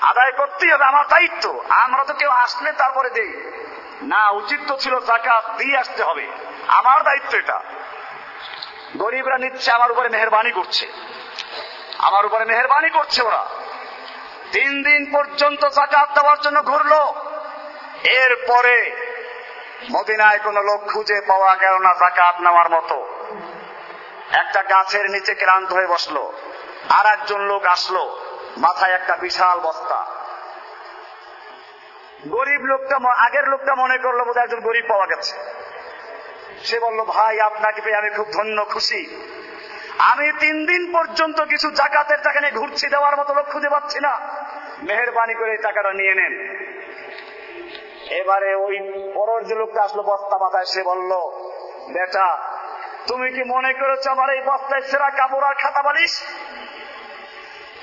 [0.00, 3.30] আদায় করতেই হবে, আমার দায়িত্ব। আমরা তো কেউ আসলে তারপরে দেই।
[4.02, 6.26] না, উচিত তো ছিল জাকাত দিয়ে আসতে হবে।
[6.68, 7.60] আমার দায়িত্ব এটা।
[8.96, 10.86] গরিবরা নিচ্ছে, আমার উপরে মেহরবানি করছে।
[11.98, 13.46] আমার উপরে মেহরবানি করছে ওরা।
[14.52, 17.14] তিন দিন পর্যন্ত জাকাত দেওয়ার জন্য ঘুরলো।
[18.04, 18.90] এরপরে
[19.92, 23.08] মদিনায় কোন লোক খুঁজে পাওয়া গেল না জাকাত নেওয়ার মতো।
[24.32, 26.32] একটা গাছের নিচে ক্লান্ত হয়ে বসল।
[26.88, 28.18] আর একজন লোক আসলো,
[28.56, 30.06] মাথায় একটা বিশাল বস্তা।
[32.28, 35.36] গরিব লোকটা আগের লোকটা মনে করল বোধহয় একজন গরিব পাওয়া গেছে।
[36.64, 39.32] সে বলল, ভাই, আপনাকে পেয়ে আমি খুব ধন্য, খুশি।
[39.98, 44.20] আমি তিন দিন পর্যন্ত কিছু জাকাতের টাকা নিয়ে ঘুরছি, দেওয়ার মতো লোক খুঁজে পাচ্ছি না।
[44.82, 46.32] মেহরবানি করে এই টাকাটা নিয়ে নেন।
[48.10, 48.78] এবারে ওই
[49.14, 51.12] পরের যে লোকটা আসলো বস্তা মাথায়, সে বলল,
[51.92, 52.38] বেটা,
[53.06, 56.22] তুমি কি মনে করেছ আমার এই বস্তায় সেরা কাপড় আর খাতা বালিশ?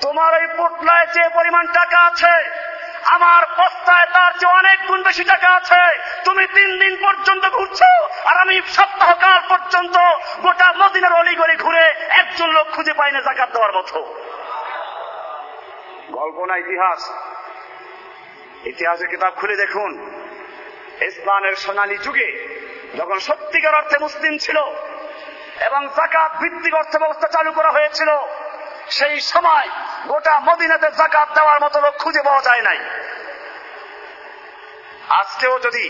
[0.00, 2.60] তোমার এই পোটলায় যে পরিমাণ টাকা আছে
[3.04, 8.36] আমার বস্তায় তার যে অনেক গুণ বেশি টাকা আছে। তুমি তিন দিন পর্যন্ত ঘুরছো, আর
[8.36, 9.98] আমি সপ্তাহকাল পর্যন্ত
[10.40, 14.14] গোটা মদিনার অলিগলি ঘুরে একজন লোক খুঁজে পাই না জাকাত দেওয়ার মতো।
[16.10, 17.10] গল্প না ইতিহাস।
[18.64, 20.20] ইতিহাসের কিতাব খুলে দেখুন।
[21.00, 22.28] ইসলামের সোনালী যুগে
[22.96, 24.58] যখন সত্যিকার অর্থে মুসলিম ছিল
[25.60, 28.10] এবং জাকাত ভিত্তিক অর্থ ব্যবস্থা চালু করা হয়েছিল
[28.98, 29.68] সেই সময়
[30.10, 32.78] গোটা মদিনাতে জাকাত দেওয়ার মতো লোক খুঁজে পাওয়া যায় নাই।
[35.20, 35.84] আজকেও যদি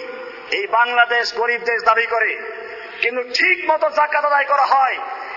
[0.58, 2.30] এই বাংলাদেশ গরিব দেশ দাবি করে,
[3.02, 4.96] কিন্তু ঠিক মতো জাকাত আদায় করা হয়,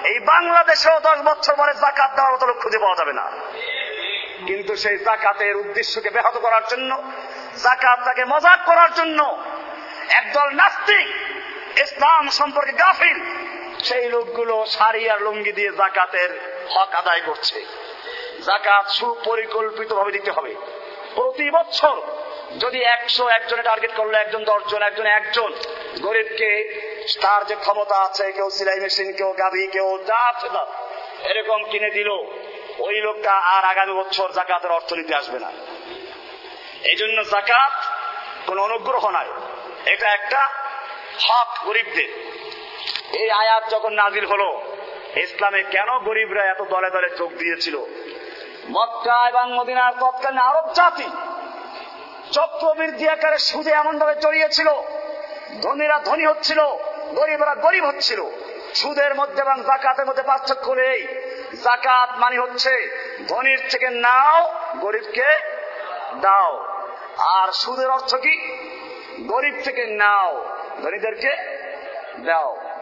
[0.09, 3.25] এই বাংলাদেশেও দশ বছর পরে জাকাত দেওয়ার মতো লোক খুঁজে পাওয়া যাবে না।
[4.47, 6.91] কিন্তু সেই জাকাতের উদ্দেশ্যকে ব্যাহত করার জন্য
[7.65, 9.19] জাকাতটাকে মজাক করার জন্য
[10.19, 11.07] একদল নাস্তিক,
[11.85, 13.17] ইসলাম সম্পর্কে গাফিল,
[13.87, 16.31] সেই লোকগুলো শাড়ি আর লুঙ্গি দিয়ে জাকাতের
[16.69, 17.65] হক আদায় করছে।
[18.45, 20.55] জাকাত সুপরিকল্পিত ভাবে দিতে হবে।
[21.15, 22.01] প্রতি বছর
[22.59, 25.53] যদি একশো একজনে টার্গেট করল, একজন দশজন, একজন একজন,
[26.01, 26.83] গরিবকে
[27.21, 30.33] তার যে ক্ষমতা আছে, কেউ সিলাই মেশিন কেউ গাভি, কেউ যা
[31.29, 32.09] এরকম কিনে দিল,
[32.79, 35.51] ওই লোকটা আর আগামী বছর জাকাতের অর্থ নিতে আসবে না।
[36.83, 37.71] এই জন্য জাকাত
[38.47, 39.29] কোন অনুগ্রহ নয়
[39.85, 40.49] এটা একটা
[41.27, 42.33] হক গরিবদের।
[43.21, 44.72] এই আয়াত যখন নাজির হলো
[45.15, 47.77] ইসলামে কেন গরিবরা এত দলে দলে চোখ দিয়েছিল?
[48.69, 51.09] মক্কা এবং মদিনার তৎকালীন আরব জাতি
[52.31, 54.67] চক্রবৃদ্ধি আকারে সুদে এমন ভাবে জড়িয়েছিল,
[55.61, 56.59] ধনীরা ধনী হচ্ছিল,
[57.15, 58.23] গরিবরা গরিব হচ্ছিল।
[58.75, 61.07] সুদের মধ্যে এবং জাকাতের মধ্যে পার্থক্য নেই।
[61.63, 62.71] জাকাত মানে হচ্ছে
[63.27, 65.27] ধনীর থেকে নাও, গরিবকে
[66.21, 66.67] দাও।
[67.17, 68.57] আর সুদের অর্থ কি?
[69.27, 70.45] গরিব থেকে নাও,
[70.83, 71.31] ধনীদেরকে
[72.17, 72.72] দাও।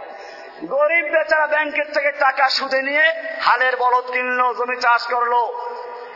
[0.66, 5.34] গরিব বেচারা ব্যাংকের থেকে টাকা সুদে নিয়ে হালের বলদ কিনলো, জমি চাষ করল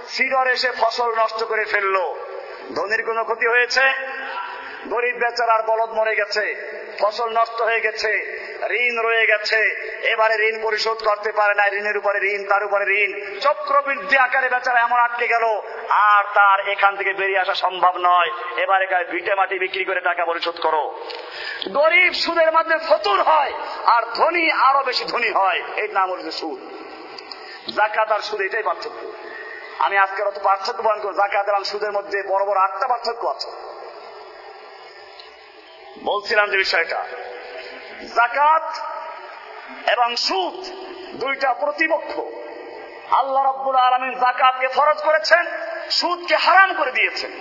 [0.08, 2.14] সিডর এসে ফসল নষ্ট করে ফেলল।
[2.76, 3.82] ধনির কোনো ক্ষতি হয়েছে?
[4.90, 8.12] গরিব বেচারার বলদ মরে গেছে। ফসল নষ্ট হয়ে গেছে,
[8.70, 9.60] ঋণ রয়ে গেছে।
[10.12, 14.80] এবারে ঋণ পরিশোধ করতে পারে না, ঋণের উপরে ঋণ, তার উপরে ঋণ। চক্রবৃদ্ধি আকারে বেচারা
[14.80, 15.46] এমন আটকে গেল,
[15.90, 20.26] আর তার এখান থেকে বেরিয়ে আসা সম্ভব নয়। এবারে গায়ে ভিটে মাটি বিক্রি করে টাকা
[20.26, 20.84] পরিশোধ করো।
[21.74, 23.54] গরিব সুদের মাধ্যমে ফতুর হয়,
[23.86, 26.60] আর ধনী আরও বেশি ধনী হয়। এর নাম হচ্ছে সুদ।
[27.76, 29.00] জাকাত আর সুদ এটাই পার্থক্য।
[29.80, 33.50] আমি আজকের অত পার্থক্য বহন করব জাকাত সুদের মধ্যে বড় বড় আটটা পার্থক্য আছে।
[36.04, 37.04] বলছিলাম যে বিষয়টা।
[38.16, 38.78] জাকাত
[39.90, 40.66] এবং সুদ
[41.16, 42.20] দুইটা প্রতিপক্ষ।
[43.14, 45.46] আল্লাহ রব্বুল আলমিন জাকাতকে ফরজ করেছেন,
[45.90, 47.32] সুদকে হারাম করে দিয়েছেন।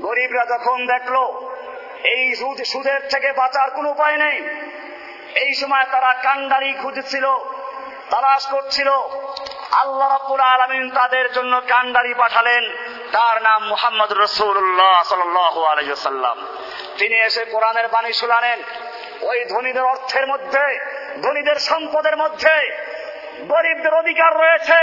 [0.00, 1.16] গরিবরা যখন দেখল
[2.04, 4.36] এই সুদ, সুদের থেকে বাঁচার কোনো উপায় নেই,
[5.34, 7.26] এই সময় তারা কান্ডারি খুঁজছিল,
[8.10, 8.88] তালাশ করছিল।
[9.70, 12.83] আল্লাহ রব্বুল আলমিন তাদের জন্য কান্ডারি পাঠালেন।
[13.14, 16.38] তার নাম মুহাম্মদ রসুল্লাহ সাল্লাম
[16.98, 18.58] তিনি এসে কোরআনের বাণী শুনালেন।
[19.22, 20.64] ওই ধনীদের অর্থের মধ্যে,
[21.22, 22.54] ধনীদের সম্পদের মধ্যে
[23.48, 24.80] গরিবদের অধিকার রয়েছে।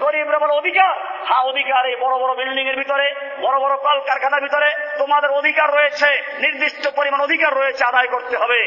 [0.00, 0.94] গরিবরা বলে অধিকার
[1.28, 3.06] হ্যাঁ অধিকার এই বড় বড় বিল্ডিং এর ভিতরে,
[3.40, 8.60] বড় বড় কলকারখানার ভিতরে তোমাদের অধিকার রয়েছে, নির্দিষ্ট পরিমাণ অধিকার রয়েছে আদায় করতে হবে।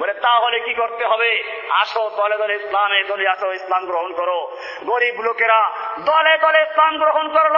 [0.00, 1.42] বলে, তাহলে কি করতে হবে?
[1.70, 7.28] আসো, দলে দলে ইসলামে দলে আসো, ইসলাম গ্রহণ করো। গরিব লোকেরা দলে দলে ইসলাম গ্রহণ
[7.28, 7.56] করল,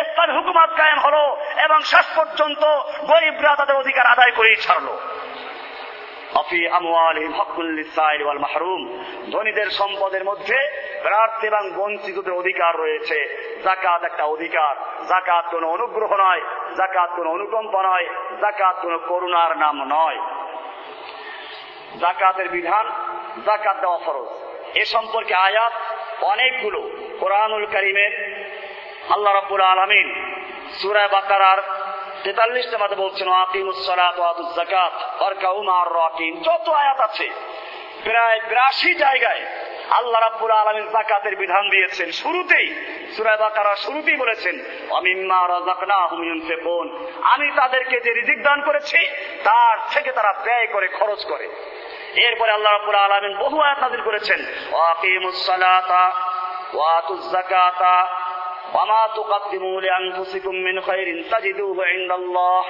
[0.00, 2.64] ইসলাম হুকুমাত কায়েম হলো এবং শেষ পর্যন্ত
[3.06, 4.98] গরিবরা তাদের অধিকার আদায় করেই ছাড়লো।
[6.34, 10.56] অফি আমওয়ালিহিম হকুল লিসাইল ওয়াল মাহরুম। ধনীদের সম্পদের মধ্যে
[11.02, 14.76] প্রার্থী এবং বঞ্চিতদের অধিকার রয়েছে। জাকাত একটা অধিকার।
[15.08, 16.40] জাকাত কোন অনুগ্রহ নয়
[16.76, 18.06] জাকাত কোন অনুকম্প নয়
[18.40, 20.18] জাকাত কোন করুণার নাম নয়।
[22.02, 22.86] জাকাতের বিধান,
[23.46, 24.28] জাকাত দেওয়া ফরজ।
[24.82, 25.74] এ সম্পর্কে আয়াত
[26.32, 26.80] অনেকগুলো
[27.20, 28.12] কোরআনুল করিমের।
[29.14, 30.08] আল্লাহ রাব্বুল আলামিন
[30.78, 31.60] সূরা বাকারার
[32.24, 33.28] তেতাল্লিশটা মাঝে বলছেন
[34.58, 34.94] জাকাত
[36.46, 37.26] যত আয়াত আছে,
[38.04, 39.42] প্রায় বিরাশি জায়গায়
[39.98, 42.66] আল্লাহ রাব্বুল আলমিন জাকাতের বিধান দিয়েছেন। শুরুতেই
[43.14, 44.54] সুরায় বাকারা শুরুতেই বলেছেন
[44.98, 46.86] অমিম্মা রাজাকনাহুম ইউনফিকুন
[47.32, 49.00] আমি তাদেরকে যে রিজিক দান করেছি,
[49.44, 51.46] তার থেকে তারা ব্যয় করে, খরচ করে।
[52.14, 54.40] এরপরে আল্লাহ রাব্বুল আলামিন বহু আয়াত নাযিল করেছেন
[54.72, 56.04] ওয়াকিমুস সালাতা
[56.74, 57.96] ওয়াতুজ যাকাতা
[58.74, 62.64] ওয়ামা তুকাদ্দিমু লিআনফুসিকুম মিন খাইরিন তাজিদুহু ইনদাল্লাহ।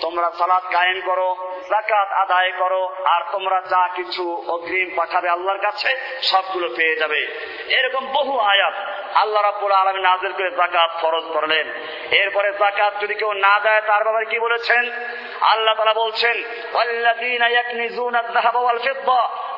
[0.00, 1.30] তোমরা সালাত কায়েম করো
[1.70, 5.90] জাকাত আদায় করো, আর তোমরা যা কিছু অগ্রিম পাঠাবে আল্লাহর কাছে,
[6.22, 7.20] সবগুলো পেয়ে যাবে।
[7.68, 8.74] এরকম বহু আয়াত
[9.14, 11.66] আল্লাহ রাব্বুল আলামিন নাযিল করে জাকাত ফরজ করলেন।
[12.10, 14.90] এরপরে জাকাত যদি কেউ না দেয়, তার ব্যাপারে কি বলেছেন?
[15.40, 16.36] আল্লাহ তাআলা বলছেন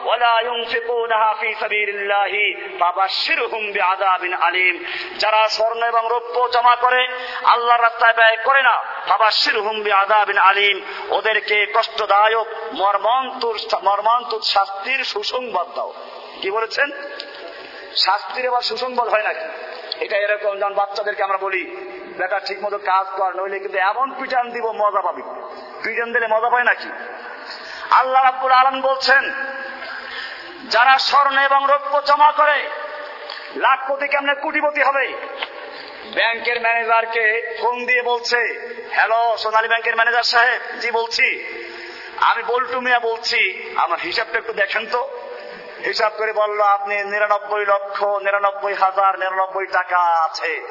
[0.06, 2.44] ওয়াল ইউনফিকুনাহা ফি সাবিলিল্লাহি
[2.80, 4.84] ফাবাশশিরহুম বিআযাবিন আলীম
[5.18, 7.08] যারা স্বর্ণ এবং রৌপ্য জমা করে,
[7.44, 8.76] আল্লাহর রাস্তায় ব্যয় করে না
[9.08, 15.92] ফাবাশশিরহুম বিআযাবিন আলীম। ওদেরকে কষ্টদায়ক মর্মান্তুর মর্মান্তুর শাস্তির সুসংবাদ দাও।
[16.42, 16.90] কি বলেছেন?
[17.96, 19.46] শাস্তির এবার সুসংবাদ হয় নাকি?
[20.04, 21.62] এটা এরকম যেমন বাচ্চাদেরকে আমরা বলি,
[22.18, 25.22] বেটা ঠিক মতো কাজ কর, নইলে কিন্তু এমন পিটান দিব, মজা পাবি।
[25.84, 26.88] পিটান দিলে মজা পায় নাকি?
[27.90, 29.22] আল্লাহ রাব্বুল আলম বলছেন
[30.70, 32.70] যারা স্বর্ণ এবং রৌপ্য জমা করে
[33.56, 35.12] লাখ লাখপতি কেমনে কুটিপতি হবে?
[36.14, 41.44] ব্যাংকের ম্যানেজারকে ফোন দিয়ে বলছে, হ্যালো, সোনালী ব্যাংকের ম্যানেজার সাহেব, জি বলছি।
[42.20, 45.08] আমি বল্টু মিয়া বলছি, আমার হিসাবটা একটু দেখেন তো।
[45.84, 50.62] হিসাব করে বলল, আপনি নিরানব্বই লক্ষ, নিরানব্বই হাজার, নিরানব্বই টাকা আছে।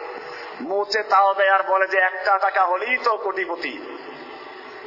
[0.62, 3.98] মুচে তাও দেয় আর বলে যে একটা টাকা হলেই তো কোটিপতি।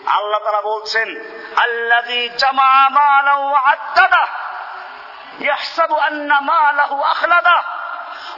[0.07, 1.21] আল্লাহ তারা বলছেন
[1.57, 2.31] আল্লাদি
[5.41, 7.63] ইয়াহসাবু আন্না মালাহু আখলাদা।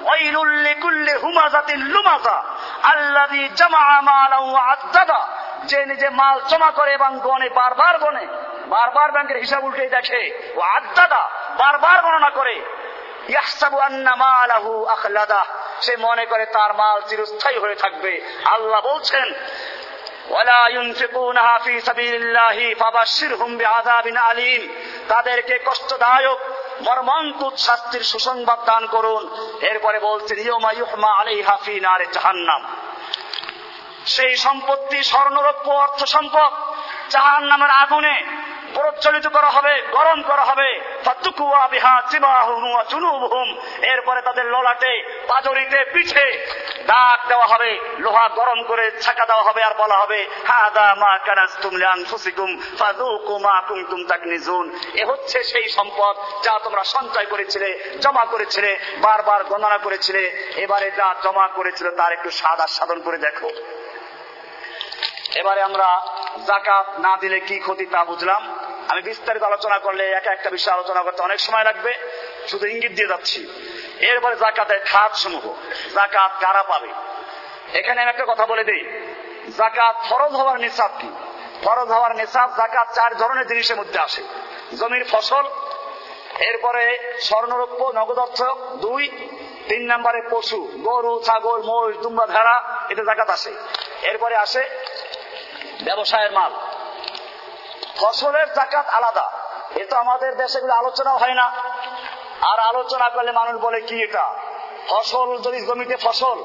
[0.02, 2.42] ওয়াইলুল লিকুল্লি হুমাযাতিন লুমাযা
[2.82, 5.28] আল্লাযী জামা মালাহু আদ্দাদা
[5.64, 8.26] যে নিজে মাল জমা করে এবং গনে বারবার গনে
[8.66, 12.62] বারবার ব্যাংকের হিসাব উল্টে দেখে ও আদ্দাদা বারবার গণনা করে।
[13.28, 13.78] ইয়াহসাবু
[15.80, 19.34] সে মনে করে তার মাল চিরস্থায়ী হয়ে থাকবে। আল্লাহ বলছেন
[25.08, 26.38] তাদেরকে কষ্টদায়ক
[26.82, 29.22] মর্মান্তুদ শাস্তির সুসংবাদ দান করুন।
[29.60, 32.62] এরপরে বলছেন ইয়মা ইউহমা আলাইহা হাফি নারে জাহান্নাম।
[34.06, 36.52] সেই সম্পত্তি স্বর্ণরৌপ্য অর্থ সম্পদ
[37.10, 38.22] জাহান নামের আগুনে
[38.74, 40.80] প্রজ্বলিত করা হবে, গরম করা হবে।
[43.82, 46.46] এরপরে তাদের ললাটে, পাজরিতে পিঠে
[46.86, 50.26] দাগ দেওয়া হবে। লোহা গরম করে ছাকা দেওয়া হবে আর বলা হবে
[54.94, 61.14] এ হচ্ছে সেই সম্পদ যা তোমরা সঞ্চয় করেছিলে, জমা করেছিলে, বারবার গণনা করেছিলে। এবারে যা
[61.22, 63.50] জমা করেছিল তার একটু স্বাদ আস্বাদন করে দেখো।
[65.36, 66.06] এবারে আমরা
[66.46, 71.02] জাকাত না দিলে কি ক্ষতি তা বুঝলাম। আমি বিস্তারিত আলোচনা করলে একা একটা বিষয় আলোচনা
[71.02, 71.94] করতে অনেক সময় লাগবে।
[72.48, 73.46] শুধু ইঙ্গিত দিয়ে যাচ্ছি।
[73.98, 75.54] এরপরে জাকাতের খাত সমূহ।
[75.94, 76.88] জাকাত কারা পাবে?
[77.78, 79.12] এখানে আমি একটা কথা বলে দিই।
[79.56, 81.10] জাকাত ফরজ হওয়ার নিসাব কি?
[81.64, 84.22] ফরজ হওয়ার নিসাব জাকাত চার ধরনের জিনিসের মধ্যে আসে।
[84.78, 85.44] জমির ফসল,
[86.38, 88.42] এরপরে স্বর্ণরৌপ্য, নগদ অর্থ,
[88.76, 89.08] দুই,
[89.68, 93.54] তিন নম্বরে পশু, গরু, ছাগল, মহিষ, দুম্বা, ভেড়া, এতে জাকাত আসে।
[94.02, 94.68] এরপরে আসে
[95.86, 96.52] ব্যবসায়ের মাল।
[97.98, 99.26] ফসলের জাকাত আলাদা।
[99.80, 101.46] এ তো আমাদের দেশে আলোচনা হয় না।
[102.50, 104.26] আর আলোচনা করলে মানুষ বলে, কি এটা?
[104.88, 106.38] ফসল, যদি জমিতে ফসল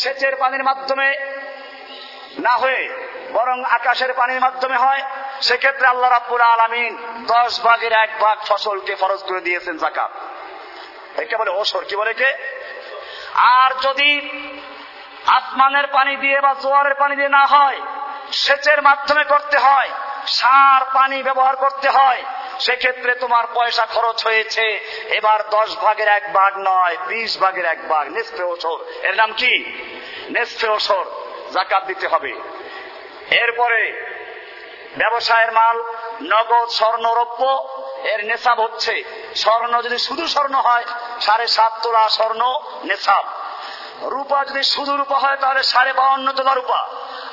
[0.00, 1.08] সেচের পানির মাধ্যমে
[2.46, 2.82] না হয়ে,
[3.32, 5.02] বরং আকাশের পানির মাধ্যমে হয়,
[5.46, 6.92] সেক্ষেত্রে আল্লাহ রাব্বুল আলমিন
[7.32, 10.12] দশ ভাগের এক ভাগ ফসলকে ফরজ করে দিয়েছেন জাকাত
[11.22, 12.30] একে বলে ওসর, কি বলে কে
[13.58, 14.10] আর যদি
[15.38, 17.80] আসমানের পানি দিয়ে বা জোয়ারের পানি দিয়ে না হয়
[18.32, 19.90] সেচের মাধ্যমে করতে হয়,
[20.26, 22.22] সার, পানি ব্যবহার করতে হয়।
[22.60, 24.62] সেক্ষেত্রে তোমার পয়সা খরচ হয়েছে।
[25.10, 29.64] এবার দশ ভাগের এক ভাগ নয়, বিশ ভাগের এক ভাগ। নেসফে ওসর। এর নাম কি?
[30.30, 31.04] নেসফে ওসর।
[31.52, 32.40] জাকাত দিতে হবে।
[33.30, 34.08] এরপরে
[34.96, 35.82] ব্যবসায়ের মাল,
[36.22, 37.68] নগদ স্বর্ণ রৌপ্য,
[38.04, 39.02] এর নেশাব হচ্ছে।
[39.36, 40.84] স্বর্ণ যদি শুধু স্বর্ণ হয়,
[41.20, 43.24] সাড়ে সাত তোলা স্বর্ণ নেশাব।
[44.02, 46.88] রূপা যদি শুধু রূপা হয়, তাহলে সাড়ে বাউন্ন তোলা রূপা।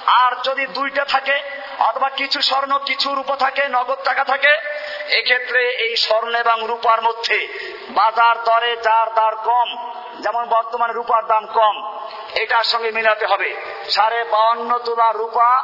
[0.07, 1.41] আর যদি দুইটা থাকে,
[1.79, 4.57] অথবা কিছু স্বর্ণ, কিছু রূপা থাকে, নগদ টাকা থাকে,
[5.09, 7.47] এক্ষেত্রে এই স্বর্ণ এবং রূপার মধ্যে
[7.89, 13.55] বাজার দরে যার দার কম, যেমন বর্তমানে রূপার দাম কম, এটার সঙ্গে মিলাতে হবে।
[13.89, 15.63] সাড়ে বাউন্ন তোলা রূপা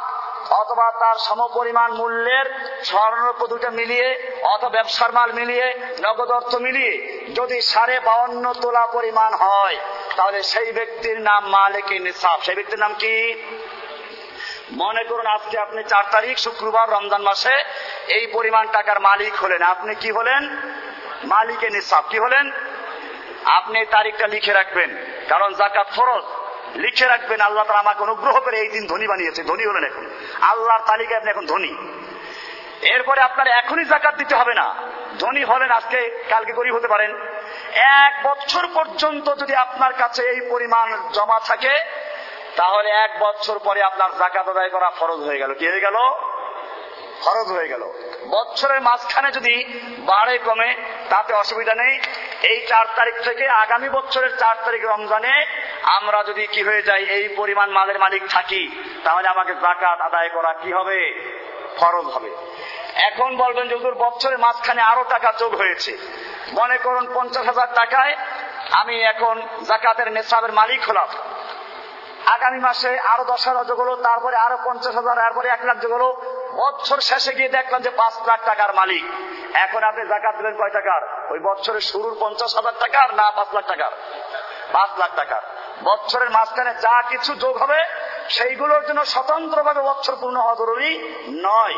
[0.50, 7.60] অথবা তার সমপরিমাণ মূল্যের স্বর্ণরূপ দুটো মিলিয়ে, অথবা ব্যবসার মাল মিলিয়ে, নগদ অর্থ মিলিয়ে যদি
[7.60, 9.76] সাড়ে বাউন্ন তোলা পরিমাণ হয়,
[10.16, 13.44] তাহলে সেই ব্যক্তির নাম মালিক নিসাব। সেই ব্যক্তির নাম কি?
[14.76, 17.64] মনে করুন আজকে আপনি চার তারিখ, শুক্রবার, রমজান মাসে
[18.08, 20.42] এই পরিমাণ টাকার মালিক হলেন। আপনি কি হলেন?
[21.24, 22.50] মালিকে নিসাব। কি হলেন?
[23.44, 24.90] আপনি তারিখটা লিখে রাখবেন,
[25.28, 26.24] কারণ জাকাত ফরজ।
[26.76, 30.06] লিখে রাখবেন, আল্লাহ তারা আমাকে অনুগ্রহ করে এই দিন ধনী বানিয়েছে। ধনী হলেন এখন।
[30.40, 31.72] আল্লাহর তালিকায় আপনি এখন ধনী।
[32.82, 34.74] এরপরে আপনার এখনই জাকাত দিতে হবে না।
[35.18, 37.10] ধনী হলেন আজকে, কালকে গরিব হতে পারেন।
[37.74, 42.02] এক বছর পর্যন্ত যদি আপনার কাছে এই পরিমাণ জমা থাকে
[42.56, 45.96] তাহলে এক বছর পরে আপনার জাকাত আদায় করা ফরজ হয়ে গেল। কি হয়ে গেল?
[47.22, 47.92] খরচ হয়ে গেল।
[48.30, 49.64] বছরের মাঝখানে যদি
[49.98, 50.74] বাড়ে, কমে,
[51.10, 52.00] তাতে অসুবিধা নেই।
[52.42, 55.46] এই চার তারিখ থেকে, আগামী বছরের চার তারিখ রমজানে
[55.82, 60.52] আমরা যদি কি হয়ে যাই, এই পরিমাণ মালের মালিক থাকি, তাহলে আমাকে জাকাত আদায় করা
[60.52, 61.14] কি হবে?
[61.76, 62.30] ফরজ হবে।
[62.94, 65.98] এখন বলবেন যে বছরের মাঝখানে আরও টাকা যোগ হয়েছে।
[66.52, 68.16] মনে করুন পঞ্চাশ হাজার টাকায়
[68.70, 71.08] আমি এখন জাকাতের নেশাবের মালিক হলাম।
[72.26, 75.92] আগামী মাসে আরও দশ হাজার যোগ হলো, তারপরে আরও পঞ্চাশ হাজার, তারপরে এক লাখ যোগ
[75.92, 76.22] হলো।
[76.56, 79.04] বছর শেষে গিয়ে দেখলাম যে পাঁচ লাখ টাকার মালিক।
[79.54, 81.32] এখন আপনি জাকাত দিলেন কয় টাকার?
[81.32, 83.90] ওই বছরের শুরুর পঞ্চাশ হাজার টাকার না পাঁচ লাখ টাকার?
[84.72, 85.42] পাঁচ লাখ টাকার।
[85.84, 87.84] বছরের মাঝখানে যা কিছু যোগ হবে,
[88.28, 91.74] সেইগুলোর জন্য স্বতন্ত্রভাবে বছর পূর্ণ হওয়া জরুরি নয়।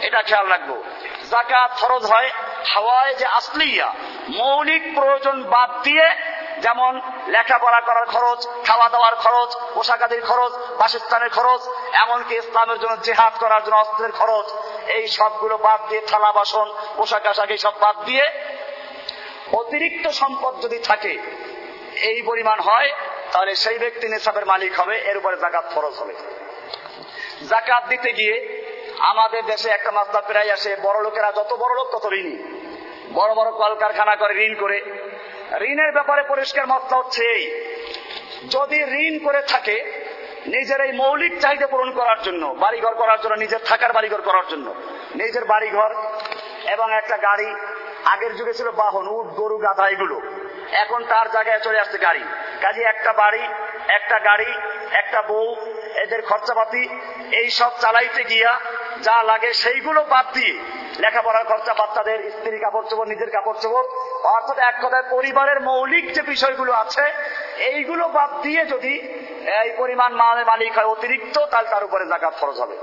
[0.00, 0.82] এটা খেয়াল রাখব।
[1.30, 2.30] জাকাত ফরজ হয়
[2.74, 3.94] হাওয়ায় যে আসলিয়া,
[4.28, 6.14] মৌলিক প্রয়োজন বাদ দিয়ে
[6.62, 13.34] যেমন লেখাপড়া করার খরচ খাওয়া দাওয়ার খরচ, পোশাকাদির খরচ, বাসস্থানের খরচ, এমনকি ইসলামের জন্য জেহাদ
[13.40, 14.46] করার জন্য অস্ত্রের খরচ,
[14.86, 18.24] এই সবগুলো বাদ দিয়ে থালা বাসন, পোশাক আশাক সব বাদ দিয়ে
[19.52, 21.18] অতিরিক্ত সম্পদ যদি থাকে,
[22.02, 22.92] এই পরিমাণ হয়,
[23.32, 26.14] তাহলে সেই ব্যক্তি নেশাবের মালিক হবে, এর উপরে জাকাত ফরজ হবে।
[27.48, 28.66] জাকাত দিতে গিয়ে
[28.98, 32.36] আমাদের দেশে একটা মাসলা প্রায় আসে, বড় লোকেরা যত বড় লোক তত ঋণী।
[33.14, 34.80] বড় বড় কলকারখানা করে, ঋণ করে
[35.58, 37.64] ঋণের ব্যাপারে পরিষ্কার মতলা হচ্ছে এই
[38.50, 40.06] যদি ঋণ করে থাকে,
[40.46, 44.74] নিজের এই মৌলিক চাহিদা পূরণ করার জন্য, বাড়িঘর করার জন্য, নিজের থাকার বাড়িঘর করার জন্য,
[45.14, 45.94] নিজের বাড়িঘর
[46.66, 47.54] এবং একটা গাড়ি,
[48.04, 50.22] আগের যুগে ছিল বাহন, উট, গরু, গাধা এগুলো।
[50.72, 52.24] এখন তার জায়গায় চলে আসছে গাড়ি।
[52.60, 53.42] কাজে একটা বাড়ি,
[53.88, 54.52] একটা গাড়ি,
[54.92, 55.56] একটা বউ,
[55.94, 56.88] এদের খরচাপাতি,
[57.32, 58.60] এই সব চালাইতে গিয়া
[59.06, 60.54] যা লাগে সেইগুলো বাদ দিয়ে
[61.02, 63.86] লেখাপড়ার খরচা বাচ্চাদের স্ত্রী কাপড় চোপড়, নিজের কাপড় চোপড়,
[64.36, 67.04] অর্থাৎ এক কথায় পরিবারের মৌলিক যে বিষয়গুলো আছে,
[67.70, 68.92] এইগুলো বাদ দিয়ে যদি
[69.62, 72.76] এই পরিমাণ মালের মালিক হয় অতিরিক্ত, তাহলে তার উপরে জাকাত খরচ হবে।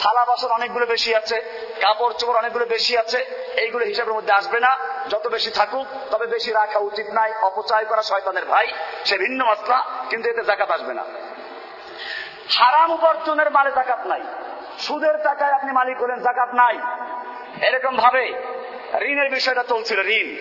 [0.00, 1.36] থালা বাসন অনেকগুলো বেশি আছে,
[1.80, 3.18] কাপড় চোপড় অনেকগুলো বেশি আছে,
[3.56, 8.02] এইগুলো হিসাবের মধ্যে আসবে না। যত বেশি থাকুক, তবে বেশি রাখা উচিত নাই, অপচয় করা
[8.02, 8.66] শয়তানের ভাই,
[9.04, 9.76] সে ভিন্ন মাত্রা
[10.10, 11.04] কিন্তু এতে জাকাত আসবে না।
[12.58, 14.22] হারাম উপার্জনের মালে জাকাত নাই।
[14.78, 16.78] সুদের টাকায় আপনি মালিক হলেন, জাকাত নাই।
[17.66, 18.32] এরকম ভাবে
[19.02, 20.36] ঋণের বিষয়টা চলছিল, ঋণ।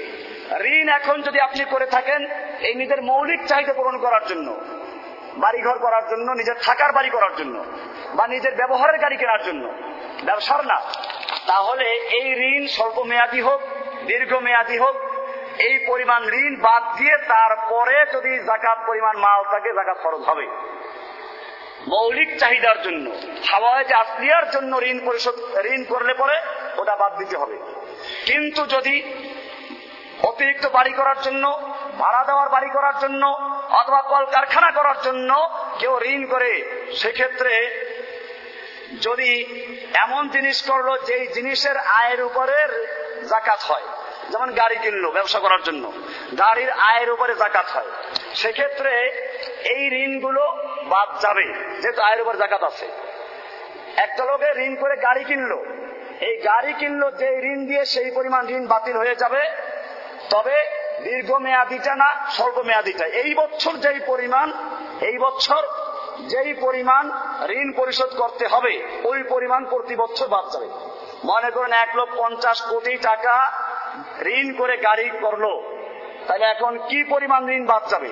[0.61, 2.27] ঋণ এখন যদি আপনি করে থাকেন,
[2.59, 4.55] এই নিজের মৌলিক চাহিদা পূরণ করার জন্য,
[5.37, 7.63] বাড়িঘর করার জন্য, নিজের থাকার বাড়ি করার জন্য,
[8.13, 9.73] বা নিজের ব্যবহারের গাড়ি কেনার জন্য,
[10.25, 10.81] ব্যবসার না,
[11.47, 13.61] তাহলে এই ঋণ স্বল্প মেয়াদি হোক
[14.05, 14.95] দীর্ঘ মেয়াদি হোক,
[15.59, 20.47] এই পরিমাণ ঋণ বাদ দিয়ে তারপরে যদি জাকাত পরিমাণ মাল থাকে, জাকাত খরচ হবে।
[21.87, 23.11] মৌলিক চাহিদার জন্য,
[23.49, 26.41] হাওয়ায় আসলিয়ার জন্য ঋণ পরিশোধ, ঋণ করলে পরে
[26.77, 27.57] ওটা বাদ দিতে হবে।
[28.25, 29.13] কিন্তু যদি
[30.23, 31.61] অতিরিক্ত বাড়ি করার জন্য,
[31.99, 33.27] ভাড়া দেওয়ার বাড়ি করার জন্য,
[33.71, 37.53] অথবা কল কারখানা করার জন্য কেউ ঋণ করে, সেক্ষেত্রে
[39.01, 39.45] যদি
[39.93, 42.67] এমন জিনিস করল যেই জিনিসের আয়ের উপরে
[43.27, 43.83] জাকাত হয়,
[44.29, 45.91] যেমন গাড়ি কিনলো ব্যবসা করার জন্য,
[46.37, 47.89] গাড়ির আয়ের উপরে জাকাত হয়,
[48.35, 48.93] সেক্ষেত্রে
[49.65, 51.45] এই ঋণগুলো বাদ যাবে।
[51.81, 52.87] যেহেতু আয়ের উপর জাকাত আছে।
[53.95, 55.59] একটা লোকে ঋণ করে গাড়ি কিনলো।
[56.21, 59.41] এই গাড়ি কিনলো, যে ঋণ দিয়ে সেই পরিমাণ ঋণ বাতিল হয়ে যাবে।
[60.29, 60.57] তবে
[61.03, 64.47] দীর্ঘ মেয়াদিটা না স্বল্প মেয়াদিটা এই বছর যেই পরিমাণ,
[65.01, 65.61] এই বছর
[66.27, 67.03] যেই পরিমাণ
[67.49, 68.73] ঋণ পরিশোধ করতে হবে,
[69.03, 70.69] ওই পরিমাণ প্রতি বছর বাদ যাবে।
[71.23, 73.35] মনে করেন এক লক্ষ পঞ্চাশ কোটি টাকা
[74.25, 75.45] ঋণ করে গাড়ি করল।
[76.27, 78.09] তাহলে এখন কি পরিমাণ ঋণ বাদ যাবে?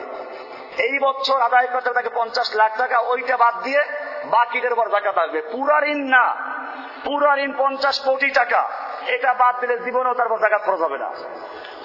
[0.80, 3.84] এই বছর আদায় করতে তাকে পঞ্চাশ লাখ টাকা, ওইটা বাদ দিয়ে
[4.26, 6.36] বাকিদের উপর জাকাত আসবে। পুরা ঋণ না।
[7.04, 8.70] পুরা ঋণ পঞ্চাশ কোটি টাকা।
[9.08, 11.12] এটা বাদ দিলে জীবনেও তারপর জাকাত খরচ হবে না।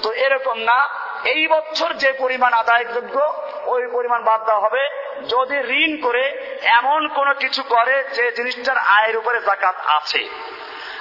[0.03, 0.89] তো এরকম না।
[1.25, 4.89] এই বছর যে পরিমাণ আদায়যোগ্য, ওই পরিমাণ বাদ দেওয়া হবে।
[5.29, 10.29] যদি ঋণ করে এমন কোন কিছু করে যে জিনিসটার আয়ের উপরে জাকাত আছে।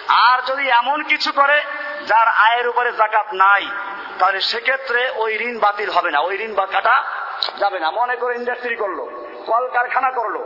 [0.07, 1.61] আর যদি এমন কিছু করে
[2.07, 3.67] যার আয়ের উপরে জাকাত নাই,
[4.19, 7.03] তাহলে সেক্ষেত্রে ওই ঋণ বাতিল হবে না। ওই ঋণ বা কাটা
[7.59, 9.05] যাবে না। মনে করে ইন্ডাস্ট্রি করল
[9.47, 10.37] কল কারখানা করল,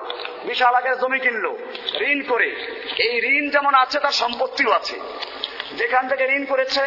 [0.45, 1.57] বিশাল আকারে জমি কিনলো,
[2.01, 2.47] ঋণ করে।
[2.99, 4.99] এই ঋণ যেমন আছে, তার সম্পত্তিও আছে।
[5.73, 6.81] যেখান থেকে ঋণ করেছে,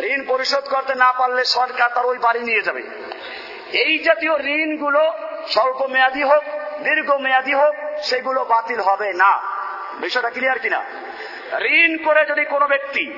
[0.00, 2.82] ঋণ পরিশোধ করতে না পারলে সরকার তার ওই বাড়ি নিয়ে যাবে।
[3.72, 5.12] এই জাতীয় ঋণগুলো
[5.48, 6.44] স্বল্প মেয়াদী হোক
[6.82, 9.42] দীর্ঘ মেয়াদী হোক, সেগুলো বাতিল হবে না।
[10.00, 10.84] বিষয়টা ক্লিয়ার কিনা?
[11.60, 13.12] ঋণ করে যদি কোনো ব্যক্তি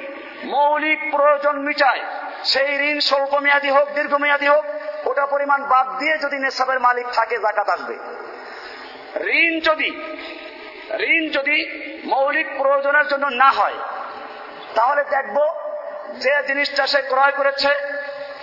[0.45, 2.01] মৌলিক প্রয়োজন মিটায়,
[2.45, 4.65] সেই ঋণ স্বল্প মেয়াদী হোক দীর্ঘ মেয়াদী হোক
[5.05, 7.97] ওটা পরিমাণ বাদ দিয়ে যদি নেশাবের মালিক থাকে জাকাত আসবে।
[9.27, 9.91] ঋণ যদি
[11.13, 11.57] ঋণ যদি
[12.05, 13.75] মৌলিক প্রয়োজনের জন্য না হয়,
[14.75, 15.37] তাহলে দেখব
[16.19, 17.71] যে জিনিসটা সে ক্রয় করেছে,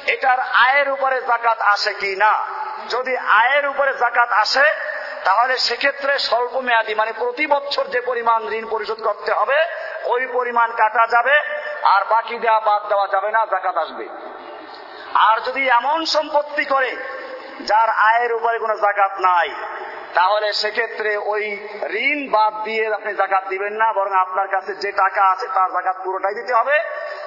[0.06, 2.34] এটার আয়ের উপরে জাকাত আসে কি না।
[2.90, 4.66] যদি আয়ের উপরে জাকাত আসে,
[5.24, 9.58] তাহলে সেক্ষেত্রে স্বল্প মেয়াদী মানে প্রতি বছর যে পরিমাণ ঋণ পরিশোধ করতে হবে,
[10.06, 11.36] ওই পরিমাণ কাটা যাবে,
[11.84, 14.08] আর বাকি দেওয়া বাদ দেওয়া যাবে না জাকাত আসবে।
[15.14, 16.92] আর যদি এমন সম্পত্তি করে,
[17.62, 19.50] যার আয়ের উপরে কোনো জাকাত নাই,
[20.14, 21.44] তাহলে সেক্ষেত্রে ওই
[22.06, 25.98] ঋণ বাদ দিয়ে আপনি জাকাত দিবেন না, বরং আপনার কাছে যে টাকা আছে তার জাকাত
[26.04, 26.78] পুরোটাই দিতে হবে।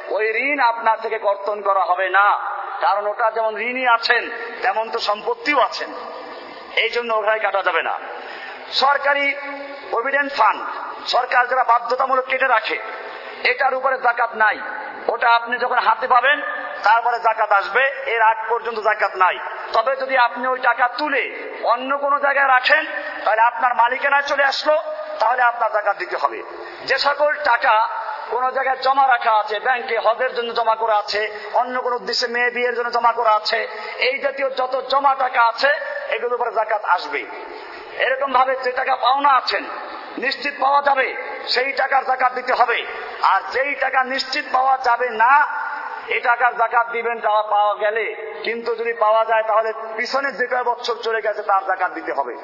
[0.09, 2.27] ওই ঋণ আপনার থেকে কর্তন করা হবে না,
[2.81, 4.31] কারণ ওটা যেমন ঋণই আছেন,
[4.63, 5.91] তেমন তো সম্পত্তিও আছেন।
[6.77, 7.99] এই জন্য ওখানে কাটা যাবে না।
[8.73, 9.35] সরকারি
[9.91, 10.61] প্রভিডেন্ট ফান্ড,
[11.07, 12.79] সরকার যারা বাধ্যতামূলক কেটে রাখে
[13.45, 14.61] এটার উপরে জাকাত নাই।
[15.09, 16.43] ওটা আপনি যখন হাতে পাবেন,
[16.83, 19.39] তারপরে জাকাত আসবে, এর আগ পর্যন্ত জাকাত নাই।
[19.73, 22.87] তবে যদি আপনি ওই টাকা তুলে অন্য কোনো জায়গায় রাখেন,
[23.25, 24.83] তাহলে আপনার মালিকানায় চলে আসলো,
[25.19, 26.43] তাহলে আপনার জাকাত দিতে হবে।
[26.85, 27.89] যে সকল টাকা
[28.31, 32.51] কোন জায়গায় জমা রাখা আছে, ব্যাংকে হজের জন্য জমা করা আছে, অন্য কোন উদ্দেশ্যে মেয়ে
[32.51, 33.69] বিয়ের জন্য জমা করা আছে,
[33.99, 35.71] এই জাতীয় যত জমা টাকা আছে,
[36.09, 37.27] এগুলোর উপরে জাকাত আসবে
[38.01, 39.65] এরকম ভাবে যে টাকা পাওনা আছেন,
[40.19, 41.07] নিশ্চিত পাওয়া যাবে,
[41.49, 42.79] সেই টাকার জাকাত দিতে হবে।
[43.23, 45.33] আর যেই টাকা নিশ্চিত পাওয়া যাবে না
[46.09, 48.05] এই টাকার জাকাত দিবেন তারা পাওয়া গেলে।
[48.45, 52.35] কিন্তু যদি পাওয়া যায়, তাহলে পিছনের যে কয় বছর চলে গেছে, তার জাকাত দিতে হবে।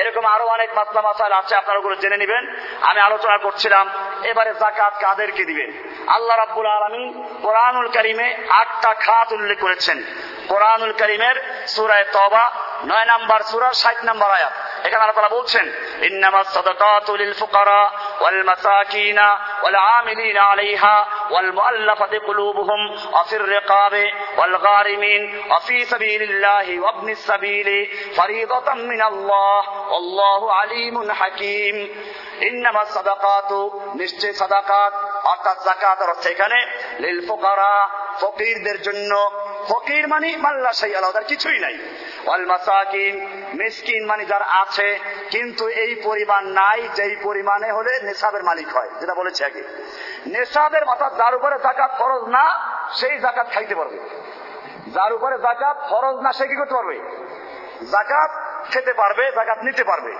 [0.00, 2.44] এরকম আরও অনেক মাসলা মাসাল আছে, আপনারা ওগুলো জেনে নেবেন।
[2.82, 3.90] আমি আলোচনা করছিলাম,
[4.22, 5.70] এবারে জাকাত কাদেরকে দিবেন?
[6.06, 7.04] আল্লাহ রাব্বুল আলমী
[7.42, 10.02] কোরআনুল করিমে আটটা খাত উল্লেখ করেছেন।
[10.48, 12.44] কোরআনুল করিমের সুরায় তবা
[12.90, 14.54] নয় নাম্বার সুরা, ষাট নাম্বার আয়াত।
[14.86, 15.66] এখানে আল্লাহ বলছেন
[16.08, 17.80] ইন্নামা সাদাকাতু লিল ফুকারা
[18.20, 19.18] ওয়াল মাসাকিন
[19.62, 20.96] ওয়াল আমিলিন আলাইহা
[21.32, 22.80] ওয়াল মুআল্লাফাতি কুলুবুহুম
[23.12, 24.06] ওয়া ফির রিকাবি
[24.36, 27.80] ওয়াল গারিমিন ওয়া ফি সাবিলিল্লাহি ওয়া ইবনিস সাবিলি
[28.16, 29.64] ফরিদাতাম মিনাল্লাহ
[29.98, 31.76] আল্লাহু আলিমুন হাকিম।
[32.48, 33.60] ইন্নামা সাদাকাতু
[34.00, 34.92] নিশ্চয় সাদাকাত,
[35.32, 36.58] অর্থাৎ জাকাত অর্থ এখানে
[37.02, 37.74] লিল ফুকারা
[38.20, 39.12] ফকিরদের জন্য
[39.68, 41.76] ফকির মানে মাল্লা সেই আলাদা কিছুই নাই।
[42.46, 43.14] মাসাকিন,
[43.54, 44.98] মিসকিন মানে যার আছে,
[45.30, 49.62] কিন্তু এই পরিমাণ নাই, যেই পরিমাণে হলে নেশাবের মালিক হয়, যেটা বলেছে আগে।
[50.26, 52.44] নেশাবের অর্থাৎ যার উপরে জাকাত ফরজ না,
[52.94, 53.98] সেই জাকাত খাইতে পারবে।
[54.94, 56.96] যার উপরে জাকাত ফরজ না, সে কি করতে পারবে?
[57.90, 58.30] জাকাত
[58.72, 60.12] খেতে পারবে জাকাত নিতে পারবে।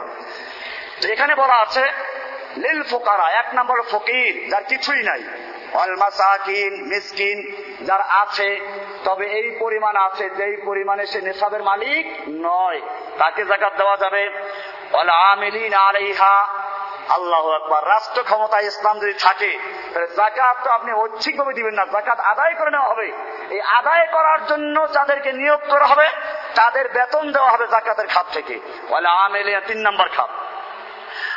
[1.12, 1.84] এখানে বলা আছে,
[2.56, 5.22] লিল ফোকারা, এক নম্বর ফকির, যার কিছুই নাই।
[5.74, 6.82] মাসাকিন
[7.86, 8.60] যার আছে,
[9.04, 12.80] তবে এই পরিমাণ আছে যেই পরিমাণে সে নেশাবের মালিক নয়।
[13.18, 14.30] তাকে জাকাত দেওয়া যাবে।
[15.74, 16.46] আলাইহা।
[17.08, 19.58] আল্লাহ আকবার। রাষ্ট্র ক্ষমতায় ইসলাম যদি থাকে
[20.16, 23.12] জাকাত তো আপনি ঐচ্ছিকভাবে দিবেন না। জাকাত আদায় করে নেওয়া হবে।
[23.50, 26.06] এই আদায় করার জন্য যাদেরকে নিয়োগ করা হবে,
[26.54, 30.30] তাদের বেতন দেওয়া হবে জাকাতের খাত থেকে। বলে আমেলে তিন নম্বর খাত।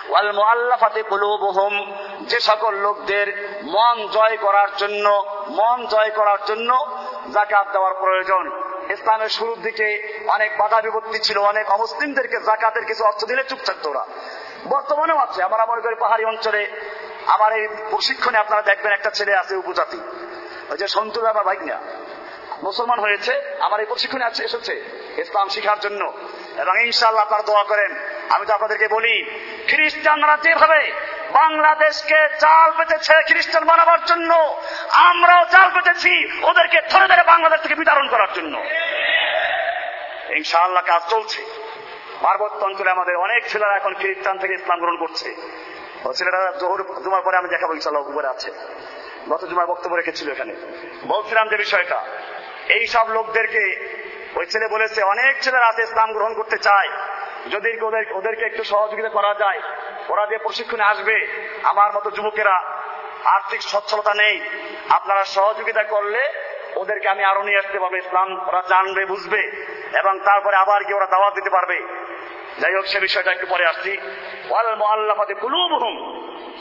[0.10, 0.76] ওয়াল
[1.10, 6.98] কুলুবুহুম। যে সকল লোকদের মন জয় করার জন্য, মন জয় করার জন্য
[7.34, 13.26] জাকাত দেওয়ার প্রয়োজন। ইসলামের শুরুর দিকে অনেক বাধা বিপত্তি ছিল, অনেক অমুসলিমদেরকে জাকাতের কিছু অর্থ
[13.26, 14.06] দিলে চুপ থাকতো ওরা
[14.68, 16.68] বর্তমানেও আছে, আমরা মনে করি পাহাড়ি অঞ্চলে
[17.28, 20.00] আমার এই প্রশিক্ষণে আপনারা দেখবেন একটা ছেলে আছে উপজাতি।
[20.70, 21.80] ওই যে সন্তু বাবা ভাই না
[22.64, 24.84] মুসলমান হয়েছে, আমার এই প্রশিক্ষণে আছে, এসেছে।
[25.18, 26.14] ইসলাম শিখার জন্য।
[26.58, 29.16] এবং ইনশাল্লাহ তার দোয়া করেন। আমি তো আপনাদেরকে বলি,
[29.70, 30.82] খ্রিস্টানরা যেভাবে
[31.32, 34.32] বাংলাদেশকে চাল পেতেছে খ্রিস্টান বানাবার জন্য,
[34.92, 36.14] আমরাও চাল পেতেছি
[36.44, 38.54] ওদেরকে ধরে ধরে বাংলাদেশ থেকে বিতরণ করার জন্য।
[40.40, 41.42] ইনশাআল্লাহ কাজ চলছে।
[42.22, 45.28] পার্বত্য অঞ্চলে আমাদের অনেক ছেলেরা এখন খ্রিস্টান থেকে ইসলাম গ্রহণ করছে।
[46.18, 48.50] ছেলেরা জোহর জুমার পরে আমি দেখাবো ইনশাল্লাহ উপরে আছে।
[49.30, 50.54] গত জুমার বক্তব্য রেখেছিল এখানে।
[51.08, 52.00] বলছিলাম যে বিষয়টা
[52.76, 53.64] এই সব লোকদেরকে
[54.36, 56.90] ওই ছেলে বলেছে, অনেক ছেলেরা আছে ইসলাম গ্রহণ করতে চায়
[57.52, 59.62] যদি ওদের ওদেরকে একটু সহযোগিতা করা যায়,
[60.10, 61.16] ওরা যে প্রশিক্ষণে আসবে,
[61.64, 62.64] আমার মতো যুবকেরা
[63.26, 64.36] আর্থিক সচ্ছলতা নেই,
[64.90, 66.34] আপনারা সহযোগিতা করলে
[66.76, 69.42] ওদেরকে আমি আরও নিয়ে আসতে পারব, ইসলাম ওরা জানবে, বুঝবে,
[69.98, 71.78] এবং তারপরে আবার গিয়ে ওরা দাওয়াত দিতে পারবে।
[72.60, 73.98] যাই হোক, সে বিষয়টা একটু পরে আসছি।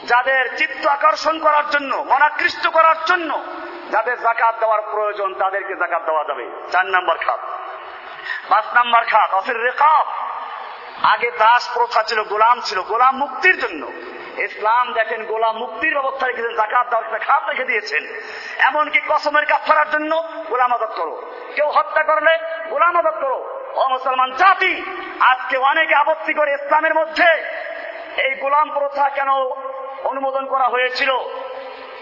[0.06, 3.42] যাদের চিত্ত আকর্ষণ করার জন্য, মনাকৃষ্ট করার জন্য
[3.90, 7.40] যাদের জাকাত দেওয়ার প্রয়োজন, তাদেরকে জাকাত দেওয়া যাবে। চার নাম্বার খাত।
[8.48, 10.06] পাঁচ নাম্বার খাত, অফির রেখাব
[11.02, 13.92] আগে দাস প্রথা ছিল, গোলাম ছিল, গোলাম মুক্তির জন্য।
[14.40, 18.06] ইসলাম দেখেন, গোলাম মুক্তির ব্যবস্থা রেখেছেন, জাকাত একটা খাত রেখে দিয়েছেন।
[18.58, 22.38] এমনকি কসমের কাফারার জন্য গোলাম আদত করো। কেউ হত্যা করলে
[22.70, 24.82] গোলাম আদত করো। ও মুসলমান জাতি,
[25.20, 27.26] আজকে অনেকে আপত্তি করে ইসলামের মধ্যে
[28.22, 29.28] এই গোলাম প্রথা কেন
[30.04, 31.10] অনুমোদন করা হয়েছিল?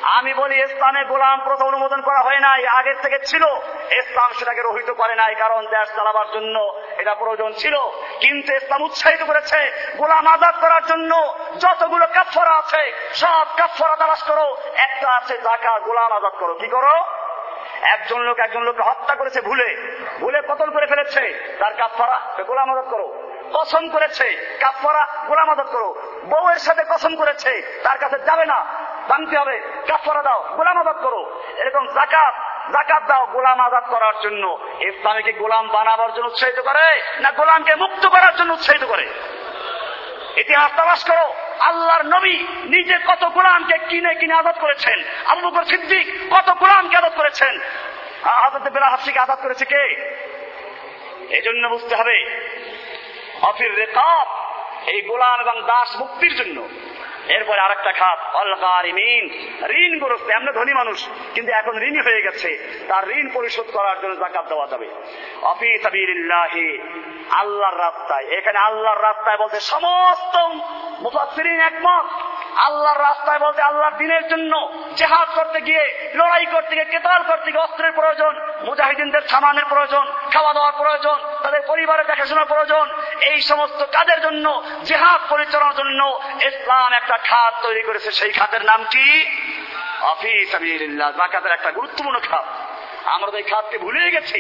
[0.05, 3.45] আমি বলি ইসলামে গোলাম প্রথা অনুমোদন করা হয় নাই, আগের থেকে ছিল।
[3.91, 7.77] ইসলাম সেটাকে রহিত করে নাই, কারণ দেশ চালাবার জন্য এটা প্রয়োজন ছিল।
[8.21, 14.57] কিন্তু ইসলাম উৎসাহিত করেছে, গোলাম আজাদ করার জন্য। যতগুলো কাফরা আছে, সব কাফরা তালাশ করো।
[14.77, 17.05] একটা আছে জাকা গোলাম আজাদ করো। কি করো?
[17.83, 22.91] একজন লোক একজন লোককে হত্যা করেছে ভুলে। ভুলে কতল করে ফেলেছে, তার কাফারা গোলাম আজাদ
[22.91, 25.95] করো। কসম করেছে কাফারা গোলাম আজাদ করো।
[26.25, 31.43] বউয়ের সাথে কসম করেছে, তার কাছে যাবে না। ভাঙতে হবে, কাফারা দাও, গোলাম আজাদ করো।
[31.57, 32.35] এরকম জাকাত
[32.73, 38.07] জাকাত দাও গোলাম আজাদ করার জন্য। ইসলামীকে গোলাম বানাবার জন্য উৎসাহিত করে না গোলামকে মুক্ত
[38.07, 39.07] করার জন্য উৎসাহিত করে?
[40.37, 46.07] ইতিহাস তালাশ করো, আল্লাহর নবী নিজে কত গোলামকে কিনে কিনে আজাদ করেছেন। আবু বকর সিদ্দিক
[46.31, 47.61] কত গোলামকে আজাদ করেছেন।
[48.25, 49.83] আজাদ বেলা হাসিকে আজাদ করেছে কে?
[51.31, 52.17] এই জন্য বুঝতে হবে,
[53.43, 54.27] অফির রেকাব,
[54.87, 56.69] এই গোলাম এবং দাস মুক্তির জন্য।
[57.29, 59.25] এরপরে আরেকটা খাত অলগারিমিন
[59.71, 62.49] ঋণ গ্রস্ত, আমরা ধনী মানুষ, কিন্তু এখন ঋণই হয়ে গেছে।
[62.89, 64.91] তার ঋণ পরিশোধ করার জন্য জাকাত দেওয়া যাবে।
[65.43, 66.79] অফি সাবিরিল্লাহি
[67.31, 70.37] আল্লাহর রাস্তায়। এখানে আল্লাহর রাস্তায় বলতে সমস্ত
[71.01, 72.05] মুফাসসিরিন একমত।
[72.57, 77.63] আল্লাহর রাস্তায় বলতে আল্লাহর দিনের জন্য জেহাদ করতে গিয়ে, লড়াই করতে গিয়ে, কেতাল করতে গিয়ে
[77.63, 84.21] অস্ত্রের প্রয়োজন, মুজাহিদিনদের সামানের প্রয়োজন খাওয়া দাওয়া প্রয়োজন, তাদের পরিবারের দেখাশোনার প্রয়োজন, এই সমস্ত কাজের
[84.21, 89.27] জন্য, জেহাদ পরিচালনার জন্য ইসলাম একটা খাত তৈরি করেছে। সেই খাতের নাম কি?
[90.01, 90.57] অফিস
[91.17, 92.45] জাকাতের একটা গুরুত্বপূর্ণ খাত।
[93.05, 94.39] আমরা তো এই খাতকে ভুলে গেছি।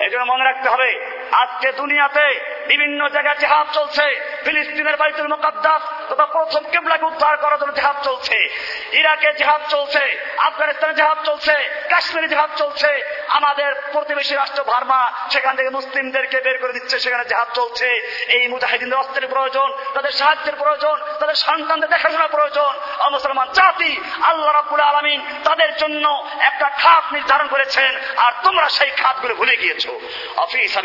[0.00, 6.70] এই মনে রাখতে হবে, আজকে দুনিয়াতে বিভিন্ন জায়গায় জেহাদ চলছে। ফিলিস্তিনের বাইতুল মোকাদ্দাস তথা প্রথম
[6.70, 8.48] কেবলাকে উদ্ধার করার জন্য জেহাদ চলছে।
[8.92, 11.54] ইরাকে জেহাদ চলছে, আফগানিস্তানে জেহাদ চলছে,
[11.90, 17.48] কাশ্মীরে জেহাদ চলছে। আমাদের প্রতিবেশী রাষ্ট্র ভার্মা, সেখান থেকে মুসলিমদেরকে বের করে দিচ্ছে, সেখানে জেহাদ
[17.54, 17.88] চলছে।
[18.28, 22.72] এই মুজাহিদিনদের অস্ত্রের প্রয়োজন, তাদের সাহায্যের প্রয়োজন, তাদের সন্তানদের দেখাশোনার প্রয়োজন।
[23.10, 29.34] মুসলমান জাতি, আল্লাহ রাবুল আলমিন তাদের জন্য একটা খাত নির্ধারণ করেছেন, আর তোমরা সেই খাতগুলো
[29.34, 30.00] ভুলে গিয়েছো।
[30.36, 30.78] অফিস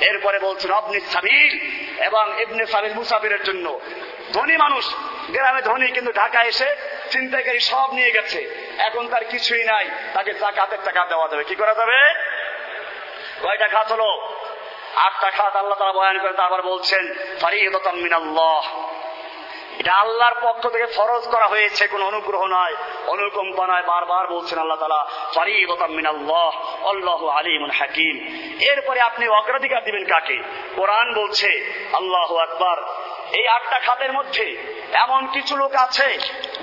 [0.00, 1.52] এরপরে বলছেন অবনি সাবিল
[2.04, 3.80] এবং ইবনে সাবিল মুসাফিরের জন্য।
[4.32, 4.94] ধনী মানুষ,
[5.30, 6.76] গ্রামে ধনী, কিন্তু ঢাকা এসে
[7.10, 8.40] চিন্তাকারী সব নিয়ে গেছে।
[8.78, 11.98] এখন তার কিছুই নাই, তাকে জাকাতের টাকা দেওয়া যাবে। কি করা যাবে?
[13.42, 14.36] কয়টা খাত হলো?
[14.94, 18.90] আটটা খাত আল্লাহ তারা বয়ান করে তারপর বলছেন ফারিদতাম মিনাল্লাহ।
[19.80, 22.74] এটা আল্লাহর পক্ষ থেকে ফরজ করা হয়েছে, কোন অনুগ্রহ নয়।
[23.14, 25.02] অনুকম্পা নয় বারবার বলছেন আল্লাহ তালা
[25.34, 26.52] ফারিদতাম মিনাল্লাহ,
[26.92, 28.14] আল্লাহ আলিমুল হাকিম।
[28.72, 30.38] এরপরে আপনি অগ্রাধিকার দিবেন কাকে?
[30.76, 31.50] কোরআন বলছে,
[31.98, 32.78] আল্লাহ আকবার।
[33.38, 34.46] এই আটটা খাতের মধ্যে
[35.04, 36.08] এমন কিছু লোক আছে,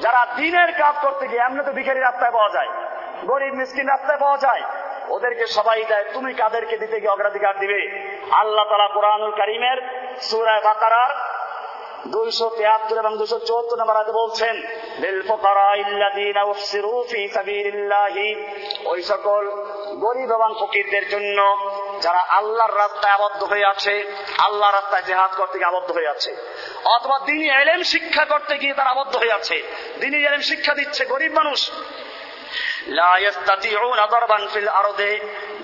[0.03, 2.72] যারা দিনের কাজ করতে গিয়ে, এমনি তো ভিখারি রাস্তায় পাওয়া যায়,
[3.32, 4.63] গরিব মিসকিন রাস্তায় পাওয়া যায়।
[5.15, 7.80] ওদেরকে সবাই দেয়, তুমি কাদেরকে দিতে গিয়ে অগ্রাধিকার দিবে?
[8.41, 9.78] আল্লাহ তালা কোরআনুল করিমের
[10.28, 11.11] সুরায় বাকারার
[12.12, 13.18] এবং
[13.78, 14.62] নম্বর বলছেন
[18.86, 19.49] ওই সকল
[19.95, 20.55] গরিব এবং
[21.10, 21.58] জন্য
[22.01, 22.20] যারা
[23.10, 24.14] আবদ্ধ হয়ে আছে
[25.01, 26.36] জেহাদ করতে আবদ্ধ হয়ে আছে।
[26.86, 29.64] অথবা দিনী এলেম শিক্ষা করতে গিয়ে তারা আবদ্ধ হয়ে আছে।
[29.99, 31.72] দিনী এলেম শিক্ষা দিচ্ছে গরিব মানুষ।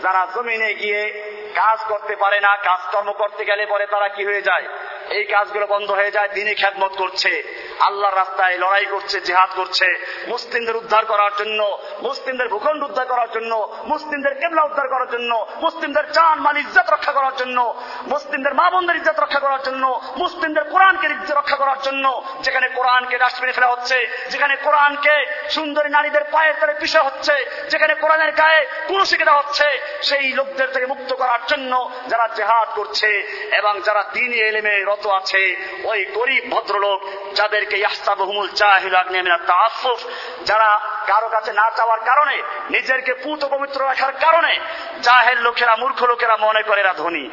[0.04, 4.68] যারা জমিনে গিয়ে কাজ করতে পারে না, কাজকর্ম করতে গেলে পরে তারা কি হয়ে যায়?
[5.10, 7.44] এই কাজগুলো বন্ধ হয়ে যায় দিনে খ্যাতমত করছে।
[7.80, 13.74] আল্লাহর রাস্তায় লড়াই করছে, জেহাদ করছে। মুসলিমদের উদ্ধার করার জন্য, মুসলিমদের ভূখণ্ড উদ্ধার করার জন্য,
[13.84, 17.76] মুসলিমদের কেবলা উদ্ধার করার জন্য, মুসলিমদের চান, মাল, ইজ্জত রক্ষা করার জন্য,
[18.08, 23.18] মুসলিমদের মা বোনদের ইজ্জত রক্ষা করার জন্য, মুসলিমদের কোরআনকে ইজ্জত রক্ষা করার জন্য, যেখানে কোরআনকে
[23.18, 29.26] ডাস্টবিনে ফেলা হচ্ছে, যেখানে কোরআনকে সুন্দরী নারীদের পায়ের তলে পিষা হচ্ছে, যেখানে কোরআনের গায়ে কুরুশিকে
[29.26, 33.08] দেওয়া হচ্ছে, সেই লোকদের থেকে মুক্ত করার জন্য যারা জেহাদ করছে
[33.52, 35.42] এবং যারা দিনী এলেমে রত আছে
[35.84, 37.02] ওই গরিব ভদ্রলোক
[37.36, 38.50] যাদেরকে ইয়াস্তাবহুমুল
[38.96, 40.00] আগ্নেমিনা তাআফফুফ,
[40.46, 42.36] যারা কারও কাছে না চাওয়ার কারণে
[42.70, 44.60] নিজেদেরকে পুত পবিত্র রাখার কারণে
[45.02, 47.30] জাহের লোকেরা, মূর্খ লোকেরা মনে করে এরা ধনী।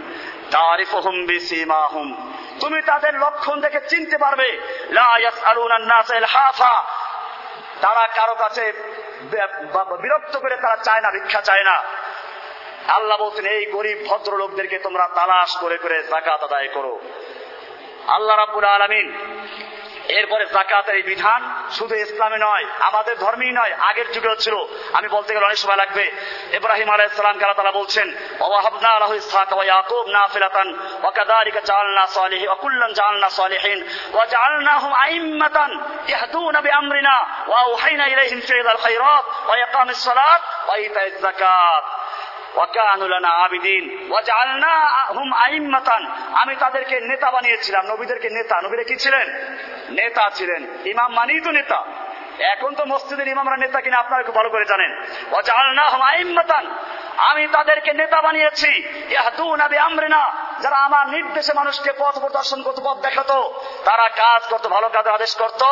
[0.51, 4.49] তারিফুহুম বিসিমাহুম। তুমি তাদের লক্ষণ দেখে চিনতে পারবে।
[7.81, 8.73] তারা কারও কাছে
[10.03, 11.77] বিরক্ত করে তারা চায় না, ভিক্ষা চায় না।
[12.89, 16.95] আল্লাহ বলছেন, এই গরিব ভদ্র লোকদেরকে তোমরা তালাশ করে করে জাকাত আদায় করো।
[18.17, 19.09] আল্লাহ রাবুল আলমিন।
[20.19, 21.41] এরপরে জাকাতের এই বিধান
[21.71, 24.57] শুধু ইসলামে নয়, আমাদের ধর্মেই নয়, আগের যুগেও ছিল।
[24.93, 26.05] আমি বলতে গেলে অনেক সময় লাগবে।
[26.53, 28.09] ইব্রাহিম আলাইহিস সালাম কে আল্লাহ বলছেন,
[28.41, 30.69] ওয়াহাবনা লাহু ইসহাক ওয়া ইয়াকুব নাফিলাতান
[31.03, 33.79] ওয়া কাযালিকা জাআলনা সালিহি ওয়া কুল্লান জাআলনা সালিহিন
[34.13, 35.71] ওয়া জাআলনাহুম আইম্মাতান
[36.09, 41.85] ইয়াহদুনা বিআমরিনা ওয়া আওহাইনা ইলাইহিম ফি'লাল খায়রাত ওয়া ইকামিস সালাত ওয়া ইতাইজ যাকাত।
[46.35, 49.29] আমি তাদেরকে নেতা বানিয়েছিলাম, নবীদেরকে নেতা। নবীরা কি ছিলেন?
[49.91, 51.85] নেতা ছিলেন। ইমাম মানি তো নেতা।
[52.39, 55.03] এখন তো মসজিদের ইমামরা নেতা কিনা আপনারা খুব ভালো করে জানেন।
[57.17, 58.71] আমি তাদেরকে নেতা বানিয়েছি।
[59.79, 65.13] আমরিনা যারা আমার নির্দেশে মানুষকে পথ প্রদর্শন করতো, পথ দেখাতো, তারা কাজ করতো, ভালো কাজের
[65.13, 65.67] আদেশ করতো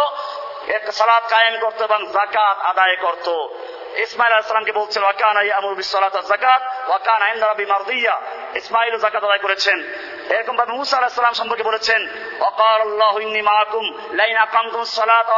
[0.92, 3.58] সালাদ কায়েম করতো এবং জাকাত আদায় করতো।
[3.96, 8.20] ইসমাইল আলাইসালামকে বলছেন ওয়াকানা আমুর বিসসালাত যাকাত ওয়াকান আইন রাবি মারদিয়া।
[8.54, 9.82] ইসমাইল যাকাত আদায় করেছেন।
[10.30, 12.08] এরকম ভাবে মুসা আলাইহিস সম্পর্কে বলেছেন
[12.40, 15.28] ওয়াকাল আল্লাহ মাআকুম, লাইন আকামতুম সালাত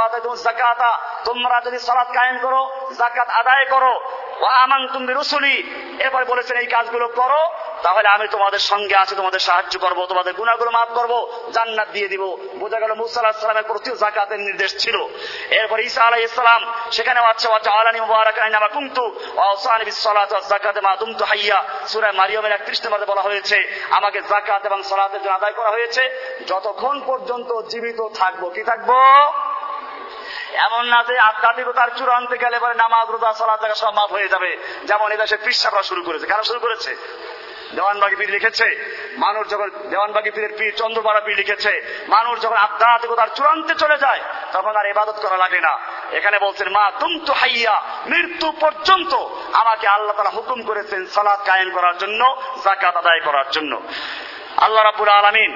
[0.45, 4.01] যাকাতা, তোমরা যদি সালাত কায়েম করো, যাকাত আদায় করো,
[4.41, 5.57] ওয়া আমানতুম বিরুসুলি।
[5.99, 7.43] এরপরে বলেছেন, এই কাজগুলো করো
[7.83, 11.13] তাহলে আমি তোমাদের সঙ্গে আছি, তোমাদের সাহায্য করব, তোমাদের গুণাগুলো মাফ করব,
[11.53, 13.63] জান্নাত দিয়ে দিব। বোঝা গেল মুসা আলাহ
[13.95, 14.97] জাকাতের নির্দেশ ছিল।
[15.51, 16.61] এরপর ঈসা আলাহ ইসলাম
[16.93, 18.01] সেখানেও আলানি
[20.81, 21.59] মা দুমতু হাইয়া।
[22.13, 23.57] মারিয়ামের 31 নম্বরে বলা হয়েছে,
[23.91, 24.21] আমাকে
[24.67, 24.83] এবং
[25.21, 26.03] জন্য আদায় করা হয়েছে।
[26.47, 28.91] যতক্ষণ পর্যন্ত জীবিত থাকব, কি থাকব?
[30.55, 34.57] এমন না যে আধ্যাত্মিকতার চূড়ান্তে গেলে পরে নামাজ, রোজা, সালাত জায়গা সব মাফ হয়ে যাবে।
[34.85, 36.97] যেমন এদেশে পিসাবরা শুরু করেছে। কারা শুরু করেছে?
[37.77, 38.67] দেওয়ানবাগি পীর লিখেছে,
[39.25, 41.73] মানুষ যখন দেওয়ানবাগি পীরের পীর চন্দ্রপাড়া পীর লিখেছে,
[42.15, 44.21] মানুষ যখন আধ্যাত্মিকতার চূড়ান্তে চলে যায়,
[44.55, 45.73] তখন আর ইবাদত করা লাগে না।
[46.19, 47.77] এখানে বলছেন, মা তুম তো হাইয়া,
[48.13, 49.13] মৃত্যু পর্যন্ত
[49.63, 52.21] আমাকে আল্লাহ তারা হুকুম করেছেন সালাদ কায়েম করার জন্য
[52.65, 53.73] জাকাত আদায় করার জন্য।
[54.65, 55.53] আল্লাহ রাবুল আলমিন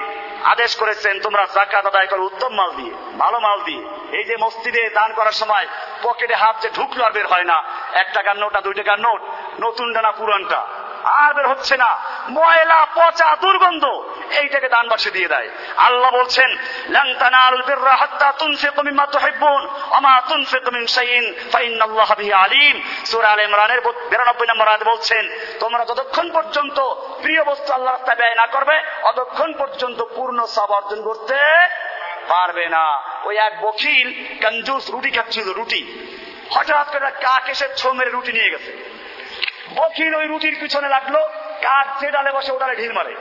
[0.54, 3.82] আদেশ করেছেন, তোমরা জাকাত আদায় করো উত্তম মাল দিয়ে, ভালো মাল দিয়ে।
[4.18, 5.66] এই যে মসজিদে দান করার সময়
[6.02, 7.58] পকেটে হাত যে ঢুকলো আর বের হয় না
[8.02, 9.20] এক টাকার নোট না দুই টাকার নোট,
[9.64, 10.60] নতুন ডানা পুরানটা।
[11.04, 11.98] আর বের হচ্ছে না।
[12.28, 13.84] ময়লা, পচা, দুর্গন্ধ,
[14.30, 16.56] এইটাকে দান বাক্সে দিয়ে দেয়। আল্লাহ বলছেন,
[16.88, 23.04] লান তানালুল বিররা হাত্তা তুনফিকু মিম্মা তুহিব্বুন ওয়া মা তুনফিকু মিন শাইইন, ফাইন্নাল্লাহা বিহি আলিম।
[23.04, 25.28] সূরা আলে ইমরানের 92 নম্বর আয়াতে বলছেন,
[25.60, 26.80] তোমরা যতক্ষণ পর্যন্ত
[27.22, 31.38] প্রিয় বস্তু আল্লাহর রাস্তায় ব্যয় না করবে ততক্ষণ পর্যন্ত পূর্ণ সব অর্জন করতে
[32.28, 34.08] পারবে না। ওই এক বকিল
[34.42, 36.10] কঞ্জুস রুটি খাচ্ছিল, রুটি।
[36.50, 38.93] হঠাৎ করে কাক এসে ছো মেরে রুটি নিয়ে গেছে।
[39.76, 41.16] বকিল ওই রুটির পিছনে লাগল,
[41.66, 43.14] কাক যে ডালে বসে ও ডালে ঢিল মারে।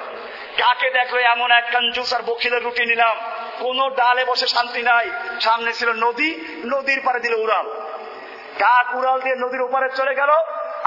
[0.58, 3.16] কাকে দেখল এমন এক কঞ্জুস আর বকিলের রুটি নিলাম।
[3.60, 6.30] কোন ডালে বসে শান্তি নাই, সামনে ছিল নদী,
[6.66, 7.68] নদীর পারে দিল উড়াল।
[8.60, 10.32] কাক উড়াল দিয়ে নদীর ওপারে চলে গেল,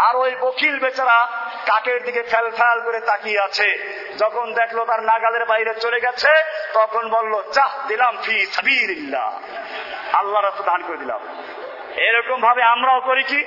[0.06, 1.18] আর ওই বকিল বেচারা
[1.66, 3.68] কাকের দিকে ফেল ফেল করে তাকিয়ে আছে।
[4.18, 6.32] যখন দেখল তার নাগালের বাইরে চলে গেছে,
[6.72, 9.28] তখন বলল, চাহ, দিলাম ফি সাবিল্লাহ
[10.12, 11.20] আল্লাহ রাস্তা দান করে দিলাম।
[11.96, 13.44] এরকম ভাবে আমরাও করি কি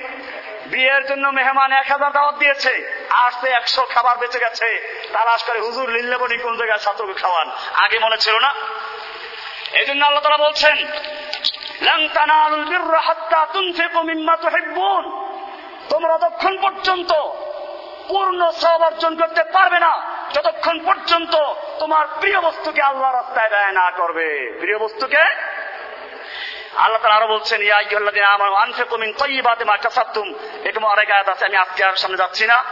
[0.66, 5.90] বিয়ের জন্য মেহমান এক হাজার দাওয়াত দিয়েছে। আসতে একশো খাবার বেঁচে গেছে। তালাশ করে হুজুর
[5.90, 7.50] লিল্লেবনি কোন জায়গায় ছাত্রকে খাওয়ান?
[7.74, 8.54] আগে মনে ছিল না।
[9.72, 10.76] এই জন্য আল্লাহ তারা বলছেন
[15.90, 16.18] তোমরা
[16.62, 17.12] পর্যন্ত
[18.08, 18.50] পূর্ণ
[19.16, 20.02] করতে পারবে না।
[20.34, 21.34] যতক্ষণ পর্যন্ত
[21.78, 25.22] তোমার প্রিয় বস্তুকে আল্লাহ রাস্তায় ব্যয় না করবে। প্রিয় বস্তুকে
[26.76, 31.28] আল্লাহ তালা আরও বলছেন, ইয়া আইয়ুহাল্লাযীনা আমানু আনফিকু মিন তাইয়্যিবাতি মা কাসাবতুম। এরকম আরেক আয়াত
[31.28, 32.64] আছে, আমি আজকে আর সামনে যাচ্ছি না।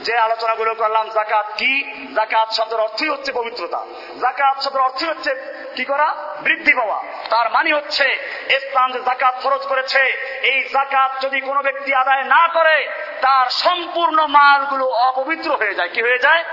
[0.00, 1.94] যে আলোচনাগুলো করলাম জাকাত কি?
[2.14, 3.86] জাকাত শব্দের অর্থই হচ্ছে পবিত্রতা।
[4.20, 5.34] জাকাত শব্দের অর্থই হচ্ছে
[5.76, 6.14] কি করা?
[6.42, 8.04] বৃদ্ধি পাওয়া। তার মানে হচ্ছে,
[8.50, 10.00] ইসলাম যে জাকাত ফরজ করেছে,
[10.42, 12.88] এই জাকাত যদি কোনো ব্যক্তি আদায় না করে,
[13.20, 16.44] তার সম্পূর্ণ মালগুলো অপবিত্র হয়ে যায়। কি হয়ে যায়?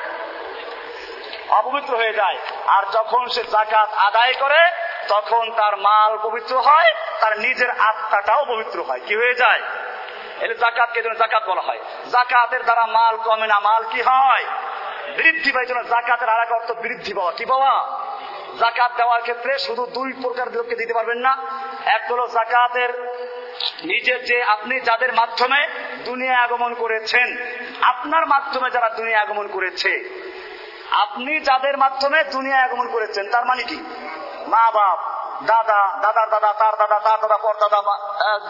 [1.49, 2.37] অপবিত্র হয়ে যায়।
[2.67, 8.83] আর যখন সে জাকাত আদায় করে তখন তার মাল পবিত্র হয়, তার নিজের আত্মাটাও পবিত্র
[8.83, 9.61] হয়। কি হয়ে যায়?
[10.39, 11.79] এটা জাকাতকে জন্য জাকাত বলা হয়।
[12.11, 14.45] জাকাতের দ্বারা মাল কমে না, মাল কি হয়?
[15.17, 18.01] বৃদ্ধি পায় জন্য জাকাতের আর এক অর্থ বৃদ্ধি পাওয়া। কি পাওয়া?
[18.59, 21.37] জাকাত দেওয়ার ক্ষেত্রে শুধু দুই প্রকার লোককে দিতে পারবেন না।
[21.85, 22.89] এক হলো জাকাতের
[23.83, 25.67] নিজের যে আপনি যাদের মাধ্যমে
[26.05, 27.37] দুনিয়া আগমন করেছেন,
[27.81, 30.21] আপনার মাধ্যমে যারা দুনিয়া আগমন করেছে,
[30.91, 34.00] আপনি যাদের মাধ্যমে দুনিয়া আগমন করেছেন, তার মানে কি?
[34.47, 34.99] মা বাপ,
[35.45, 37.81] দাদা, দাদার দাদা, তার দাদা তার দাদা, পর দাদা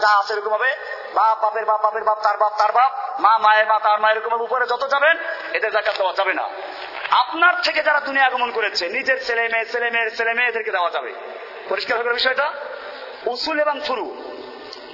[0.02, 0.76] যা আছে এরকম হবে।
[1.14, 4.42] বাপ, বাপের বাপ বাপের বাপ, তার বাপ তার বাপ, মা, মায়ের মা তার মা, এরকম
[4.42, 5.18] উপরে যত যাবেন,
[5.54, 6.50] এদের জাকাত দেওয়া যাবে না।
[7.12, 10.90] আপনার থেকে যারা দুনিয়া আগমন করেছে, নিজের ছেলে মেয়ে, ছেলে মেয়ের ছেলে মেয়ে এদেরকে দেওয়া
[10.90, 11.14] যাবে।
[11.70, 12.54] পরিষ্কার হবে বিষয়টা?
[13.26, 14.06] উসুল এবং ফুরু,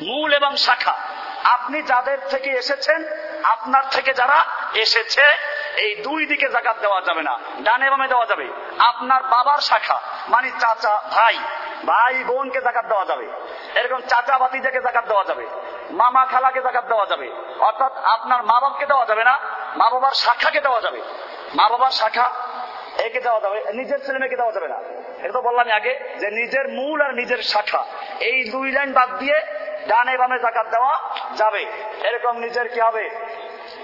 [0.01, 0.97] মূল এবং শাখা।
[1.43, 3.07] আপনি যাদের থেকে এসেছেন,
[3.43, 5.21] আপনার থেকে যারা এসেছে
[5.85, 7.33] এই দুই দিকে জাকাত দেওয়া যাবে না,
[7.65, 8.47] ডানে বামে দেওয়া যাবে।
[8.89, 9.97] আপনার বাবার শাখা
[10.33, 11.35] মানে চাচা ভাই
[11.89, 13.25] ভাই বোনকে জাকাত দেওয়া যাবে।
[13.79, 15.45] এরকম চাচা ভাতিজাকে জাকাত দেওয়া যাবে,
[16.01, 17.27] মামা খালাকে জাকাত দেওয়া যাবে।
[17.67, 19.35] অর্থাৎ আপনার মা বাপকে দেওয়া যাবে না,
[19.79, 20.99] মা বাবার শাখাকে দেওয়া যাবে।
[21.57, 22.27] মা বাবার শাখা
[23.07, 24.77] একে দেওয়া যাবে, নিজের ছেলে মেয়েকে দেওয়া যাবে না।
[25.23, 27.81] এটা তো বললাম আগে যে নিজের মূল আর নিজের শাখা,
[28.29, 29.37] এই দুই লাইন বাদ দিয়ে
[29.89, 30.93] ডানে বামে জাকাত দেওয়া
[31.41, 31.63] যাবে।
[32.07, 33.05] এরকম নিজের কি হবে?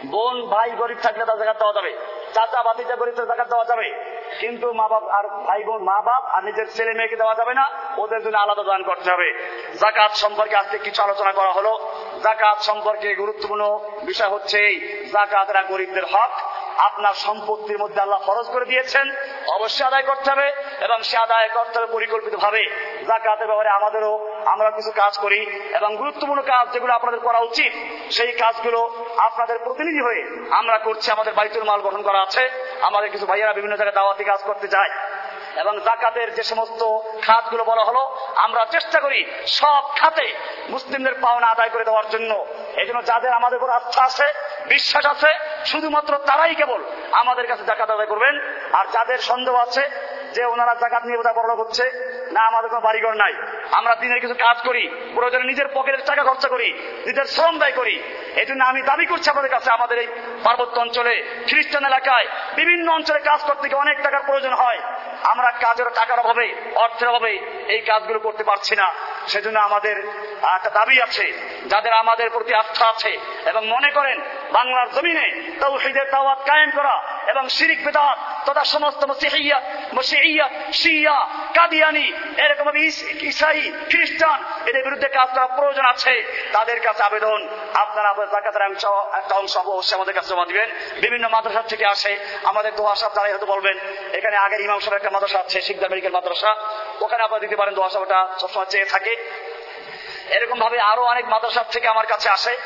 [0.05, 1.97] বোন, ভাই গরিব থাকলে তার জাকাত দেওয়া যাবে।
[2.33, 6.43] চাচা বাতিজা গরিব জাকাত দেওয়া যাবে। কিন্তু মা বাপ আর ভাই বোন, মা বাপ আর
[6.43, 9.33] নিজের ছেলে মেয়েকে দেওয়া যাবে না। ওদের জন্য আলাদা দান করতে হবে।
[9.79, 11.79] জাকাত সম্পর্কে আজকে কিছু আলোচনা করা হলো।
[12.23, 14.79] জাকাত সম্পর্কে গুরুত্বপূর্ণ বিষয় হচ্ছে
[15.13, 16.29] জাকাতরা গরিবদের হক।
[16.77, 19.11] আপনার সম্পত্তির মধ্যে আল্লাহ ফরজ করে দিয়েছেন।
[19.53, 20.47] অবশ্যই আদায় করতে হবে
[20.81, 22.65] এবং সে আদায় করতে হবে পরিকল্পিত ভাবে
[23.07, 27.73] জাকাতের ব্যাপারে আমাদেরও আমরা কিছু কাজ করি এবং গুরুত্বপূর্ণ কাজ যেগুলো আপনাদের করা উচিত
[28.11, 32.49] সেই কাজগুলো আপনাদের প্রতিনিধি হয়ে আমরা করছি, আমাদের বাইতুল মাল গঠন করা আছে।
[32.81, 34.89] আমাদের কিছু ভাইয়েরা বিভিন্ন জায়গায় দাওয়াতি কাজ করতে যায়।
[35.55, 36.83] এবং জাকাতের যে সমস্ত
[37.21, 40.33] খাতগুলো বলা হলো, আমরা চেষ্টা করি সব খাতে
[40.69, 42.45] মুসলিমদের পাওনা আদায় করে দেওয়ার জন্য।
[42.77, 44.23] এই জন্য যাদের আমাদের উপর আস্থা আছে,
[44.67, 45.27] বিশ্বাস আছে,
[45.65, 51.03] শুধুমাত্র তারাই কেবল আমাদের কাছে জাকাত আদায় করবেন। আর যাদের সন্দেহ আছে যে ওনারা জাকাত
[51.05, 51.85] নিয়ে বোধহয় বড় হচ্ছে,
[52.31, 53.33] না আমাদের কোনো বাড়িঘর নাই।
[53.71, 54.83] আমরা দিনের কিছু কাজ করি,
[55.15, 56.69] প্রয়োজনে নিজের পকেটের টাকা খরচা করি,
[57.05, 57.95] নিজের শ্রম ব্যয় করি।
[58.35, 60.07] এই জন্য আমি দাবি করছি আপনাদের কাছে, আমাদের এই
[60.43, 64.79] পার্বত্য অঞ্চলে, খ্রিস্টান এলাকায়, বিভিন্ন অঞ্চলে কাজ করতে গিয়ে অনেক টাকার প্রয়োজন হয়।
[65.23, 67.31] আমরা কাজের টাকার অভাবে, অর্থের অভাবে
[67.67, 68.87] এই কাজগুলো করতে পারছি না।
[69.27, 69.95] সেজন্য আমাদের
[70.57, 71.25] একটা দাবি আছে,
[71.67, 73.11] যাদের আমাদের প্রতি আস্থা আছে
[73.45, 74.17] এবং মনে করেন,
[74.51, 75.27] বাংলার জমিনে
[75.59, 76.95] তৌহিদের দাওয়াত কায়েম করা
[77.27, 78.17] এবং শিরিক বেদাত
[78.47, 79.61] তথা সমস্ত মসিহিয়া
[79.93, 81.17] মসিহিয়া, শিয়া,
[81.53, 82.07] কাদিয়ানি,
[82.37, 82.67] এরকম
[83.21, 86.13] ইসাই, খ্রিস্টান, এদের বিরুদ্ধে কাজ করা প্রয়োজন আছে।
[86.53, 87.39] তাদের কাছে আবেদন,
[87.73, 90.69] আপনারা জাকাতের অংশ, একটা অংশ অবশ্যই আমাদের কাছে জমা দিবেন।
[91.01, 93.79] বিভিন্ন মাদ্রাসা থেকে আসে, আমাদের দোয়া সাহেব তারাই হয়তো বলবেন,
[94.13, 96.55] এখানে আগের ইমাম সাহেব একটা মাদ্রাসা আছে, শিকদার মেডিকেল মাদ্রাসা।
[97.01, 99.13] ওখানে আপনারা দিতে পারেন দোয়া সাহেব ওটা সবসময় চেয়ে থাকে।
[100.29, 102.57] এরকম ভাবে আরও অনেক মাদ্রাসা থেকে আমার কাছে আসে,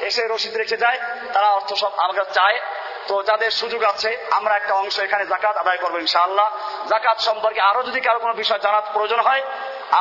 [0.00, 0.98] এসে রসিদ রেখে যায়,
[1.32, 2.58] তারা অর্থ সব আমার কাছে চায়।
[3.10, 6.48] তো যাদের সুযোগ আছে, আমরা একটা অংশ এখানে জাকাত আদায় করব ইনশাআল্লাহ।
[6.88, 9.42] জাকাত সম্পর্কে আরও যদি কারও কোনো বিষয় জানার প্রয়োজন হয়,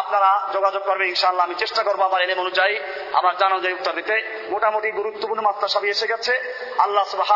[0.01, 2.79] আপনারা যোগাযোগ করবেন ইনশাআল্লাহ। আমি চেষ্টা করব আমার এলেম অনুযায়ী
[3.13, 4.15] আমার জানো যে উত্তর দিতে।
[4.49, 6.33] মোটামুটি গুরুত্বপূর্ণ মাত্রা সবই এসে গেছে।
[6.77, 7.31] আল্লাহ সুবাহ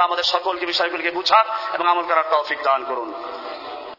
[0.00, 3.08] আমাদের সকলকে বিষয়গুলিকে বুঝার এবং আমল করার তৌফিক দান করুন।